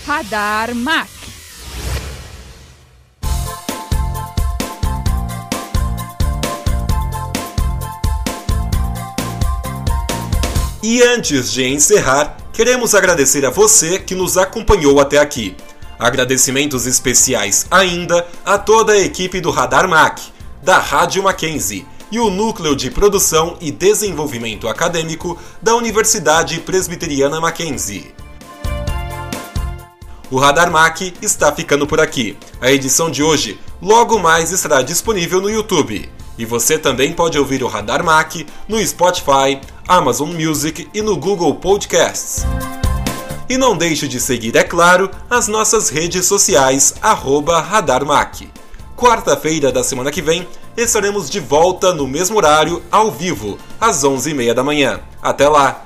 Radar 0.07 0.75
Mac. 0.75 1.22
E 10.83 11.01
antes 11.01 11.53
de 11.53 11.65
encerrar, 11.65 12.37
queremos 12.53 12.93
agradecer 12.93 13.47
a 13.47 13.51
você 13.51 14.01
que 14.01 14.17
nos 14.17 14.37
acompanhou 14.37 14.99
até 14.99 15.19
aqui. 15.19 15.57
Agradecimentos 15.97 16.87
especiais 16.87 17.67
ainda 17.71 18.27
a 18.45 18.59
toda 18.59 18.95
a 18.95 18.99
equipe 18.99 19.41
do 19.41 19.53
Radar 19.53 19.89
Mac, 19.89 20.19
da 20.61 20.79
Rádio 20.79 21.23
Mackenzie 21.23 21.87
e 22.11 22.19
o 22.19 22.31
Núcleo 22.31 22.75
de 22.75 22.91
Produção 22.91 23.57
e 23.61 23.71
Desenvolvimento 23.71 24.67
Acadêmico 24.67 25.39
da 25.63 25.77
Universidade 25.77 26.59
Presbiteriana 26.59 27.41
Mackenzie. 27.41 28.13
O 30.33 30.37
Radar 30.37 30.69
Mac 30.69 31.01
está 31.23 31.53
ficando 31.53 31.87
por 31.87 32.01
aqui. 32.01 32.37
A 32.61 32.73
edição 32.73 33.09
de 33.09 33.23
hoje 33.23 33.61
logo 33.81 34.19
mais 34.19 34.51
estará 34.51 34.83
disponível 34.83 35.41
no 35.41 35.49
YouTube. 35.49 36.11
E 36.37 36.45
você 36.45 36.77
também 36.77 37.13
pode 37.13 37.39
ouvir 37.39 37.63
o 37.63 37.69
Radar 37.69 38.03
Mac 38.03 38.35
no 38.67 38.85
Spotify, 38.85 39.61
Amazon 39.87 40.33
Music 40.33 40.89
e 40.95 41.03
no 41.03 41.17
Google 41.17 41.55
Podcasts. 41.57 42.45
E 43.49 43.59
não 43.59 43.77
deixe 43.77 44.07
de 44.07 44.21
seguir, 44.21 44.57
é 44.57 44.63
claro, 44.63 45.11
as 45.29 45.49
nossas 45.49 45.89
redes 45.89 46.25
sociais, 46.27 46.95
arroba 47.03 47.61
Radar 47.61 48.05
Mac. 48.05 48.43
Quarta-feira 48.97 49.73
da 49.73 49.83
semana 49.83 50.11
que 50.11 50.23
vem, 50.23 50.47
estaremos 50.77 51.29
de 51.29 51.41
volta 51.41 51.93
no 51.93 52.07
mesmo 52.07 52.37
horário, 52.37 52.83
ao 52.91 53.11
vivo, 53.11 53.59
às 53.81 54.05
11h30 54.05 54.55
da 54.55 54.63
manhã. 54.63 55.01
Até 55.21 55.49
lá! 55.49 55.83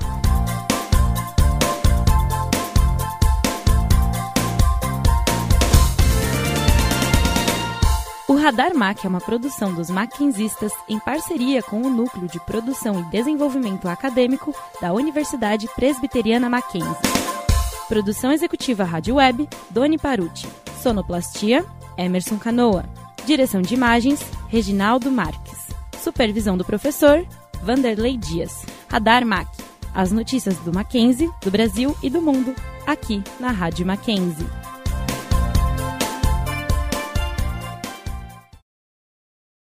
Radar 8.47 8.73
Mac 8.73 9.03
é 9.03 9.07
uma 9.09 9.19
produção 9.19 9.73
dos 9.73 9.89
Mackenzistas 9.89 10.71
em 10.87 10.97
parceria 10.97 11.61
com 11.61 11.81
o 11.81 11.89
Núcleo 11.89 12.29
de 12.29 12.39
Produção 12.39 13.01
e 13.01 13.03
Desenvolvimento 13.11 13.89
Acadêmico 13.89 14.55
da 14.79 14.93
Universidade 14.93 15.67
Presbiteriana 15.75 16.49
Mackenzie. 16.49 16.95
Produção 17.89 18.31
executiva 18.31 18.85
Rádio 18.85 19.15
Web, 19.15 19.49
Doni 19.69 19.97
Paruti. 19.97 20.47
Sonoplastia, 20.81 21.65
Emerson 21.97 22.37
Canoa. 22.37 22.85
Direção 23.25 23.61
de 23.61 23.73
imagens, 23.73 24.21
Reginaldo 24.47 25.11
Marques. 25.11 25.67
Supervisão 26.01 26.55
do 26.55 26.63
professor, 26.63 27.27
Vanderlei 27.61 28.15
Dias. 28.15 28.65
Radar 28.87 29.25
Mac. 29.25 29.49
As 29.93 30.13
notícias 30.13 30.55
do 30.59 30.73
Mackenzie, 30.73 31.29
do 31.43 31.51
Brasil 31.51 31.93
e 32.01 32.09
do 32.09 32.21
mundo, 32.21 32.55
aqui 32.85 33.21
na 33.41 33.51
Rádio 33.51 33.85
Mackenzie. 33.85 34.47